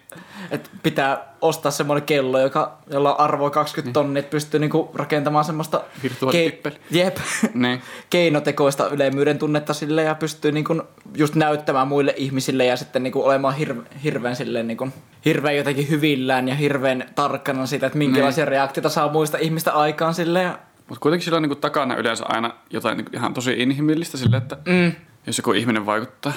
[0.51, 5.45] Et pitää ostaa semmoinen kello, joka, jolla on arvoa 20 tonnia, että pystyy niinku rakentamaan
[5.45, 6.75] semmoista Virtuaalitippeli.
[6.91, 7.17] jep,
[7.53, 7.81] Niin.
[8.09, 10.81] keinotekoista ylemmyyden tunnetta sille ja pystyy niinku
[11.17, 14.87] just näyttämään muille ihmisille ja sitten niinku olemaan hirve, hirveän silleen niinku,
[15.25, 18.51] hirveän jotenkin hyvillään ja hirveän tarkkana siitä, että minkälaisia Niin.
[18.51, 20.45] reaktioita saa muista ihmistä aikaan silleen.
[20.45, 24.37] Ja, Mutta kuitenkin sillä on niinku takana yleensä aina jotain niinku ihan tosi inhimillistä sille,
[24.37, 24.91] että mm,
[25.27, 26.33] jos joku ihminen vaikuttaa,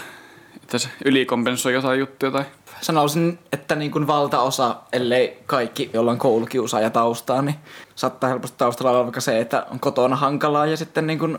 [0.62, 2.44] että se ylikompensoi jotain juttuja tai...
[2.80, 7.56] sanoisin, että niin kuin valtaosa, ellei kaikki, jolla on koulukiusaaja taustaa, niin
[7.94, 11.38] saattaa helposti taustalla olla vaikka se, että on kotona hankalaa ja sitten niin kuin,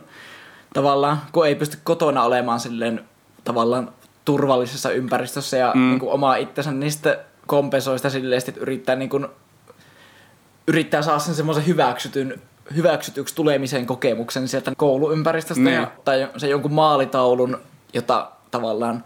[0.73, 3.03] tavallaan, kun ei pysty kotona olemaan silleen
[3.43, 3.91] tavallaan
[4.25, 5.89] turvallisessa ympäristössä ja mm.
[5.89, 7.17] niin kuin omaa itsensä, niin sitten
[7.47, 9.27] kompensoi sitä silleen, että yrittää, niin kuin,
[10.67, 12.41] yrittää saada sen semmoisen hyväksytyn
[12.75, 15.73] hyväksytyksi tulemisen kokemuksen sieltä kouluympäristöstä Niin.
[15.73, 17.57] ja, tai se jonkun maalitaulun,
[17.93, 19.03] jota tavallaan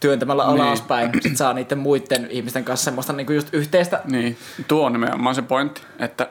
[0.00, 0.60] työntämällä Niin.
[0.60, 4.00] alaspäin sit saa niiden muiden ihmisten kanssa semmoista niinku just yhteistä.
[4.04, 4.36] Niin,
[4.68, 6.28] tuo on nimenomaan se pointti, että,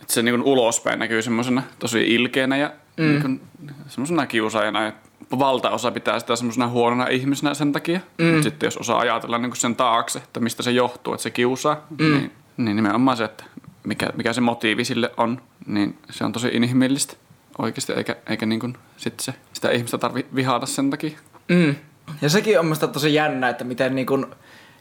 [0.00, 3.04] että se niin ulospäin näkyy semmoisena tosi ilkeänä ja mm.
[3.04, 3.40] niin
[3.88, 4.84] semmoisena kiusaajana.
[4.84, 4.92] Ja
[5.38, 8.00] valtaosa pitää sitä semmoisena huonona ihmisenä sen takia.
[8.18, 8.26] Mm.
[8.26, 11.86] Mutta sitten jos osaa ajatella niin sen taakse, että mistä se johtuu, että se kiusaa,
[11.98, 12.12] mm.
[12.12, 13.44] niin, niin nimenomaan se, että
[13.84, 17.14] mikä, mikä se motiivi sille on, niin se on tosi inhimillistä
[17.58, 21.18] oikeasti, eikä, eikä niin kuin sit se, sitä ihmistä tarvi vihata sen takia.
[21.48, 21.74] Mm.
[22.22, 24.26] Ja sekin on minusta tosi jännä, että miten niinku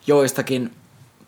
[0.07, 0.71] joistakin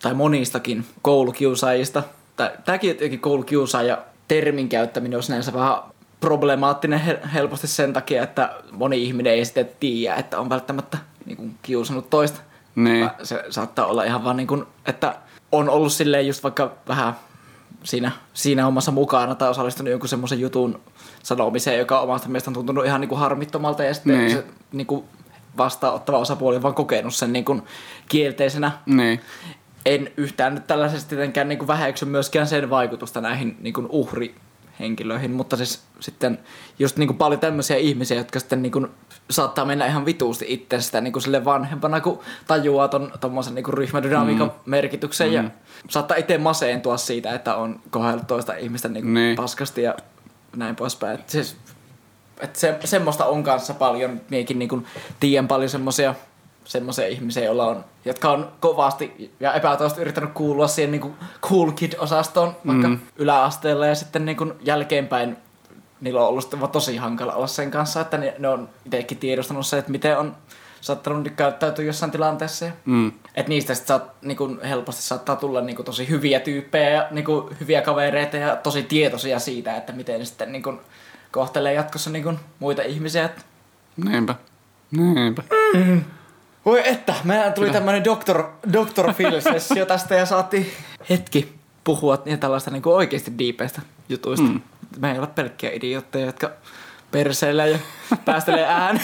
[0.02, 2.04] tai monistakin koulukiusaajista,
[2.36, 3.98] tai tämäkin jotenkin koulukiusaaja
[4.28, 5.78] termin käyttäminen on sinänsä vähän
[6.20, 11.50] problemaattinen hel- helposti sen takia, että moni ihminen ei sitten tiedä, että on välttämättä niinku
[11.62, 12.40] kiusannut toista.
[12.76, 13.06] Niin.
[13.06, 15.16] Vaan Se saattaa olla ihan vaan niin kuin, että
[15.52, 17.14] on ollut silleen just vaikka vähän
[17.84, 20.82] siinä, siinä hommassa mukana tai osallistunut jonkun semmoisen jutun
[21.24, 24.32] sanomiseen, joka omasta mielestä on tuntunut ihan niin kuin harmittomalta ja sitten Niin.
[24.32, 25.04] se niin kuin
[25.58, 27.62] vastaanottava osapuoli on vaan kokenut sen niin kuin
[28.10, 29.22] kielteisenä Niin.
[29.86, 35.58] en yhtään nyt tällaisesti tietenkään niin väheksy myöskään sen vaikutusta näihin niin kuin uhrihenkilöihin, mutta
[35.58, 36.40] siis sitten
[36.80, 38.88] just niin kuin paljon tämmöisiä ihmisiä, jotka sitten niin kuin
[39.30, 43.74] saattaa mennä ihan vituusti itsestä niin kuin sille vanhempana, kun tajuaa ton, tommosen niin kuin
[43.74, 44.54] ryhmädynamiikan mm.
[44.66, 45.34] merkityksen mm.
[45.34, 45.44] ja
[45.90, 49.36] saattaa itse maseentua siitä, että on kohdellut toista ihmistä niin kuin Niin.
[49.36, 49.96] paskasti ja
[50.56, 51.20] näin poispäin.
[51.20, 51.58] Et siis,
[52.40, 54.22] et se, semmoista on kanssa paljon.
[54.30, 54.86] Miekin niin
[55.20, 56.16] tiedän paljon semmoisia
[56.66, 62.56] semmoisia ihmisiä, joilla on, jotka on kovasti ja epätoivosti yrittänyt kuulua siihen niin cool kid-osastoon
[62.68, 63.00] vaikka Mm.
[63.16, 65.38] yläasteella ja sitten niin kuin jälkeenpäin
[66.02, 69.78] niillä on ollut tosi hankala olla sen kanssa, että ne, ne on itsekin tiedostanut se,
[69.78, 70.36] että miten on
[70.82, 72.66] saattanut käyttäytyä jossain tilanteessa.
[72.86, 73.12] Mm.
[73.36, 77.08] et niistä sit saat, niin kuin helposti saattaa tulla niin kuin tosi hyviä tyyppejä ja
[77.12, 80.80] niin kuin hyviä kavereita ja tosi tietoisia siitä, että miten ne sitten niin kuin
[81.32, 83.26] kohtelee jatkossa niin kuin muita ihmisiä.
[83.26, 83.46] Et
[84.06, 84.36] Niinpä.
[84.92, 85.44] Niinpä.
[86.66, 88.44] Voi että, meillä tuli tämmönen Dr.
[88.74, 89.14] Dr.
[89.14, 90.72] Phil-sessio tästä ja saatiin
[91.10, 91.54] hetki
[91.84, 94.48] puhua niin tällaista niin oikeasti diipeistä jutuista.
[94.48, 94.62] Mm.
[94.98, 96.52] Me ei ole pelkkiä idiootteja, jotka
[97.12, 97.80] perseilee ja
[98.26, 99.00] päästelee ääni.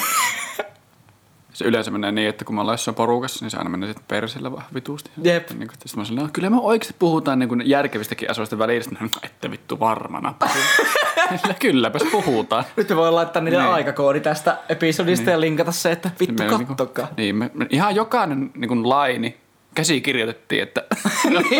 [1.55, 4.05] Se yleensä menee niin, että kun me ollaan jossain porukassa, niin se aina menee sitten
[4.07, 5.09] persillä vähän vituusti.
[5.23, 5.49] Jep.
[5.49, 8.97] Niin kuin, sitten mä sanoin, no, kyllä me oikeasti puhutaan niin järkevistäkin asioista välillä.
[8.99, 10.33] No, ette vittu varmana.
[10.39, 10.53] puhu."
[11.41, 12.63] Sillä Kylläpäs puhutaan.
[12.77, 13.73] Nyt me voidaan laittaa niille Niin.
[13.73, 17.07] aikakoodi tästä episodista ja linkata se, että vittu niinku- kattokaa.
[17.17, 19.37] Niin, me, me, ihan jokainen niin kuin laini
[19.75, 20.83] käsikirjoitettiin, että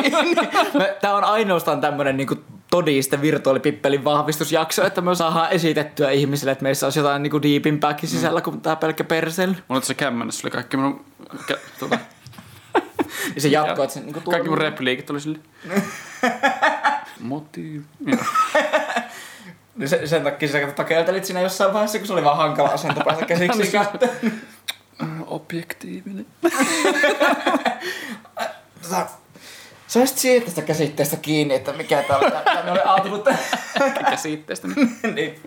[1.01, 2.35] Tämä on ainoastaan tämmönen niinku
[2.75, 8.41] todiste virtuaalipippelin vahvistusjakso, että me saadaan esitettyä ihmisille, että meissä olisi jotain niinku diipimpääkin sisällä
[8.41, 9.53] kuin tää pelkkä persel.
[9.67, 11.05] mulla tässä kämmenessä oli kaikki minun,
[11.47, 11.97] kä, tuota,
[13.35, 15.39] Ja se että se niinku kaikki mun repliikit oli sille.
[17.19, 17.85] Motiivi.
[18.05, 18.19] Joo.
[19.75, 23.01] Niin se, sen takia sä takeltelit siinä jossain vaiheessa, kun se oli vaan hankala asento
[23.05, 24.41] päästä käsiksi kätteen.
[25.27, 26.25] Objektiivinen.
[28.81, 29.07] Tota,
[29.95, 32.31] sä olisit siitä tästä käsitteestä kiinni, että mikä tää oli.
[32.31, 33.25] Tää me oli ajatellut.
[34.09, 34.67] Käsitteestä.
[34.67, 34.99] Niin.
[35.15, 35.41] niin.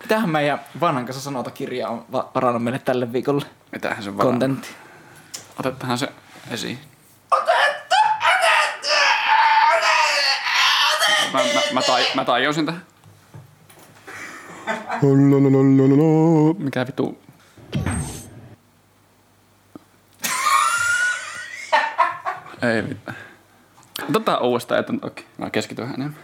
[0.00, 4.26] Mitähän meidän vanhan kanssa sanota kirja on va- varannut meille tälle viikolle Mitähän se varaan.
[4.32, 4.68] kontentti.
[5.58, 6.08] Otettahan se
[6.50, 6.78] esiin.
[11.32, 12.82] Mä, mä, mä, tai, mä tajusin tähän.
[16.64, 17.18] Mikä vitu?
[22.72, 23.16] Ei mitään.
[24.08, 26.20] Otetaan uudestaan, että okei, mä keskityn vähän enemmän.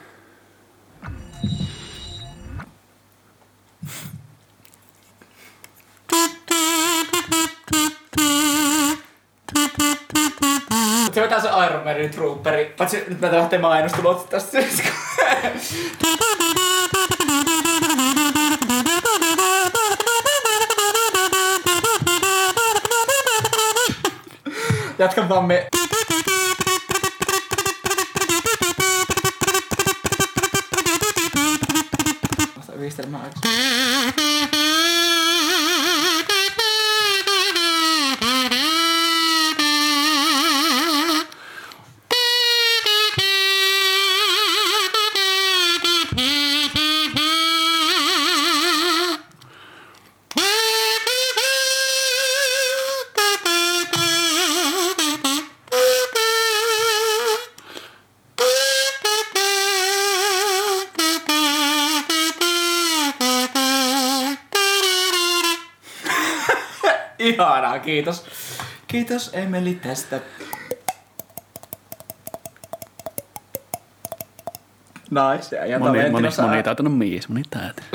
[11.13, 12.75] Se vetää se Iron Maiden Trooperi.
[12.79, 14.59] Paitsi nyt mä lähtee mainostulot tästä.
[24.99, 25.69] Jatkan vaan me.
[32.91, 33.70] Vasta yhdistelmää aika.
[67.71, 68.25] Ihanaa, kiitos.
[68.87, 70.21] Kiitos Emeli tästä.
[75.11, 77.91] Nice, ja jätä Moni, moni, Valentinossa- monitaitoinen mies, monitaitoinen.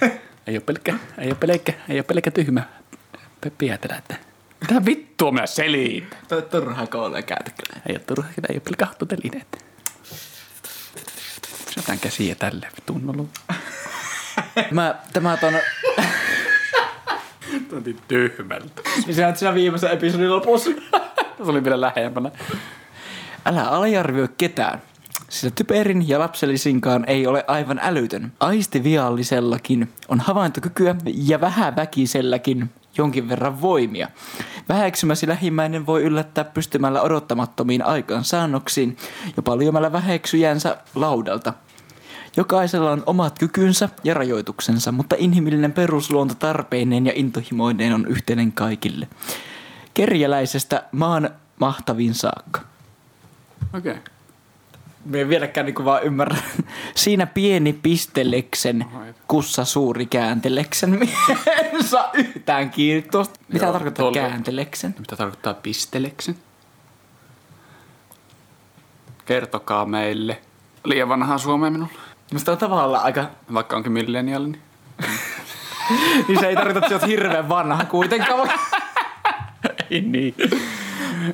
[0.46, 2.62] ei ole pelkkä, ei ole pelkkä, ei ole pelkkä tyhmä
[3.40, 4.14] pe- pietelä, että
[4.60, 6.18] mitä vittua minä selitän.
[6.28, 7.82] Toi turhaa koolia käytä kyllä.
[7.86, 9.36] Ei ole turha, ei ole pelkkä hattuteline.
[9.40, 9.58] että
[11.74, 13.24] Syötään käsiä tälle tunnolla.
[14.70, 15.54] Mä, tämä ton,
[17.72, 18.82] Tunti tyhmältä.
[19.06, 20.70] niin se on siinä viimeisen episodin lopussa.
[21.36, 22.30] Se oli vielä lähempänä.
[23.46, 24.82] Älä aliarvioi ketään.
[25.28, 28.32] Sillä typerin ja lapsellisinkaan ei ole aivan älytön.
[28.40, 34.08] Aistiviallisellakin on havaintokykyä ja vähäväkiselläkin jonkin verran voimia.
[34.68, 38.96] Väheksymäsi lähimmäinen voi yllättää pystymällä odottamattomiin aikaansaannoksiin,
[39.36, 41.52] jopa lyömällä väheksyjänsä laudalta.
[42.36, 49.08] Jokaisella on omat kykynsä ja rajoituksensa, mutta inhimillinen perusluonto tarpeineen ja intohimoineen on yhteinen kaikille.
[49.94, 51.30] Kerjäläisestä maan
[51.60, 52.60] mahtaviin saakka.
[53.74, 53.92] Okei.
[53.92, 54.02] Okay.
[55.04, 56.36] me ei vieläkään niinku vaan ymmärrä.
[56.94, 58.84] Siinä pieni pisteleksen,
[59.28, 60.98] kussa suuri käänteleksen.
[61.72, 63.40] En saa yhtään kiinni tuosta.
[63.48, 64.94] Mitä Joo, tarkoittaa tuolla- käänteleksen?
[64.98, 66.36] Mitä tarkoittaa pisteleksen?
[69.24, 70.40] Kertokaa meille.
[70.84, 71.92] Liian vanhaa Suomea minulla.
[72.32, 73.24] Musta on tavallaan aika...
[73.54, 74.62] Vaikka onkin milleniaali, niin
[76.28, 78.48] Niin se ei tarkoita, että sä oot hirveän vanha kuitenkaan.
[79.90, 80.34] Ei niin.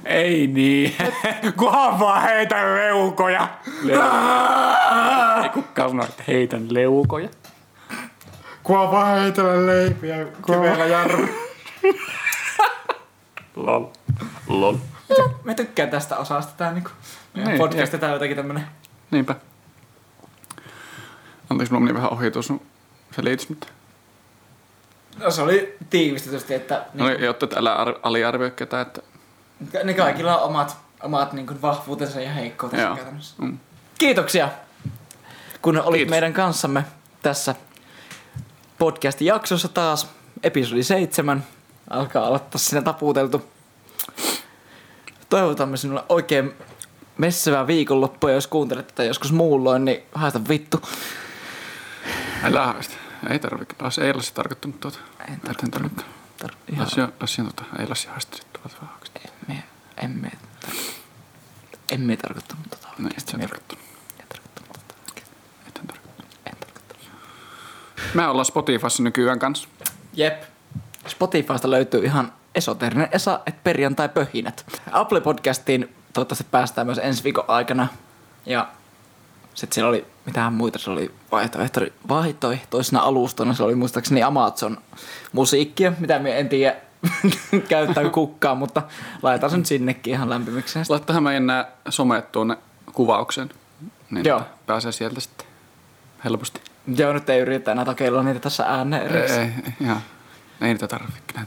[0.04, 0.96] Ei niin.
[1.56, 3.48] Kunhan vaan heitä leukoja.
[5.42, 7.28] Ei kukaan sano, että heitän leukoja.
[8.62, 11.28] Kunhan vaan heitellä leipiä kivellä jarru.
[13.56, 13.84] Lol.
[14.46, 14.76] Lol.
[15.44, 16.52] Mä tykkään tästä osasta.
[16.56, 16.90] Tää niinku...
[17.34, 18.66] Meidän Niin, podcast tää on jotenkin tämmönen...
[19.10, 19.34] Niinpä.
[21.50, 22.54] Anteeksi, mulla meni vähän ohi tuossa
[23.16, 23.66] selitys, mutta...
[25.18, 29.02] No se oli tiivistetysti, että No, niin, jotta et älä ar- aliarvioi ketään, että...
[29.84, 32.96] ne kaikilla on omat, omat niin kuin vahvuutensa ja heikkoutensa Joo.
[32.96, 33.34] käytännössä.
[33.38, 33.58] Mm.
[33.98, 34.48] Kiitoksia,
[35.62, 36.10] kun olit Kiitos.
[36.10, 36.84] meidän kanssamme
[37.22, 37.54] tässä
[38.78, 40.08] podcastin jaksossa taas.
[40.42, 41.44] Episodi 7
[41.90, 43.42] alkaa aloittaa siinä taputeltu.
[45.28, 46.52] Toivotamme sinulle oikein
[47.18, 48.30] messevää viikonloppua.
[48.30, 50.80] Jos kuuntelet tätä joskus muulloin, niin haista vittu.
[52.44, 52.94] Älä haista.
[53.30, 53.74] Ei tarvitse.
[53.80, 54.98] Lassi ei Lassi tarkoittanut tuota.
[55.28, 55.92] En tarkoittanut.
[56.44, 58.94] Tar- Lassi on, Lassi on tota, ei Lassi haista sit tuolta vähän
[59.48, 59.62] emme,
[60.02, 60.30] emme,
[60.66, 60.92] tar-
[61.90, 63.84] emme tarkoittanut tota No, et sä Me- tarkoittanut.
[64.20, 64.76] en tarkoittanut
[65.08, 65.34] oikeasti.
[65.68, 66.32] Et en tarkoittanut.
[66.46, 67.04] En tarkoittanut.
[68.14, 69.68] Me ollaan Spotifyssa nykyään kanssa.
[70.12, 70.42] Jep.
[71.08, 74.80] Spotifysta löytyy ihan esoterinen Esa, et perjantai pöhinät.
[74.92, 77.88] Apple Podcastiin toivottavasti päästään myös ensi viikon aikana.
[78.46, 78.68] Ja
[79.58, 84.78] sitten siellä oli mitään muita, se oli vaihtoehto, vaihtoehtoisena alustana, se oli muistaakseni Amazon
[85.32, 86.76] musiikkia, mitä me en tiedä
[87.68, 88.82] käyttää kukkaan, mutta
[89.22, 90.78] laitetaan se nyt sinnekin ihan lämpimiksi.
[90.88, 92.56] Laittahan meidän nämä somet tuonne
[92.92, 93.50] kuvaukseen.
[94.10, 94.42] Niin Joo.
[94.66, 95.46] pääsee sieltä sitten
[96.24, 96.60] helposti.
[96.96, 99.50] Joo, nyt ei yritä enää takeilla niitä tässä ääneen Ei, ei, ei,
[99.80, 100.00] ihan.
[100.60, 101.46] Ei niitä tarvitse kyllä.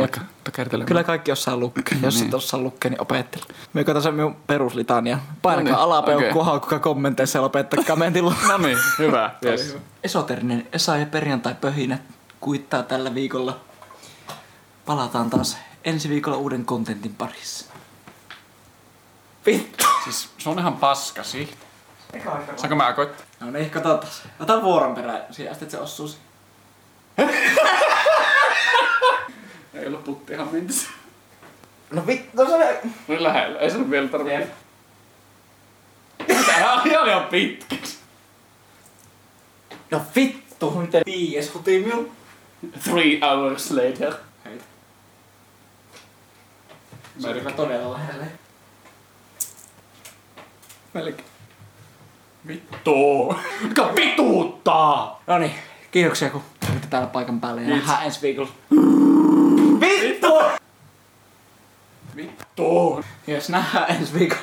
[0.00, 0.86] Alkaa takertelemaan.
[0.86, 1.98] Kyllä kaikki osaa lukea.
[2.02, 2.26] Jos Niin.
[2.26, 3.44] et osaa lukea, niin opettele.
[3.72, 5.18] Me katsotaan se minun peruslitania.
[5.42, 6.42] Painakaa No niin, alapeukku, okei.
[6.44, 7.96] haukkukaa kommenteissa ja lopettakaa.
[8.48, 9.30] No niin, hyvä.
[9.44, 9.76] Yes.
[10.04, 11.98] Esoterinen Esa ja perjantai pöhinä
[12.40, 13.60] kuittaa tällä viikolla.
[14.86, 17.64] Palataan taas ensi viikolla uuden kontentin parissa.
[19.46, 19.84] Vittu!
[20.04, 21.54] Siis se on ihan paskasi.
[22.56, 23.26] Saanko mä koittaa?
[23.40, 24.12] No niin, katsotaan.
[24.40, 26.10] Ota vuoron perään asti, että se osuu.
[29.78, 30.88] Ei ollut putti ihan mentissä.
[31.90, 32.80] No vittu, no se...
[33.08, 34.48] Oli lähellä, ei se ole vielä tarvitse.
[36.46, 37.76] Tää on ihan ihan pitkä.
[39.90, 42.12] No vittu, miten viies hutii minun.
[42.84, 44.14] Three hours later.
[44.44, 44.64] Heitä.
[47.18, 48.26] Se on kyllä todella lähellä.
[50.94, 51.28] Melkein.
[52.46, 53.36] Vittu.
[53.60, 55.22] Mikä vituuttaa?
[55.26, 55.54] No niin,
[55.90, 58.50] kiitoksia kun olitte täällä paikan päällä ja nähdään ensi viikolla.
[59.80, 60.26] Vittu!
[62.16, 63.04] Vittu.
[63.26, 64.42] Jos nähdään ensi viikolla.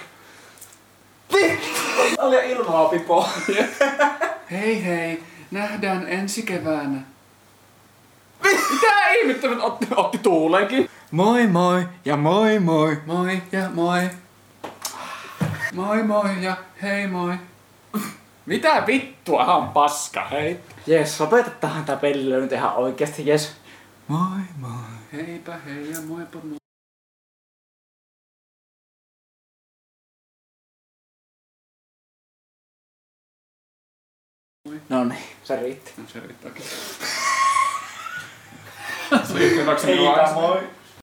[1.34, 1.68] Vittu!
[2.18, 3.30] Oli ilmaa pipo.
[4.52, 7.02] Hei hei, nähdään ensi keväänä.
[8.44, 10.90] Mitä ihmettä nyt otti, otti tuulenkin?
[11.12, 12.98] Moi moi ja moi moi.
[13.06, 14.10] Moi ja moi.
[15.74, 17.34] Moi moi ja hei moi.
[18.46, 20.60] Mitä vittua on paska, hei.
[20.88, 22.00] Jes, lopetetaanhan tää
[22.42, 23.56] nyt ihan oikeesti, jes.
[24.08, 24.72] Moi moi.
[25.14, 26.63] Heipä hei ja moipa moi.
[34.90, 35.92] No niin, se riitti.
[35.98, 36.64] No se riittääkin.
[39.28, 39.86] Se riittääkin.
[39.86, 40.60] Heipä moi.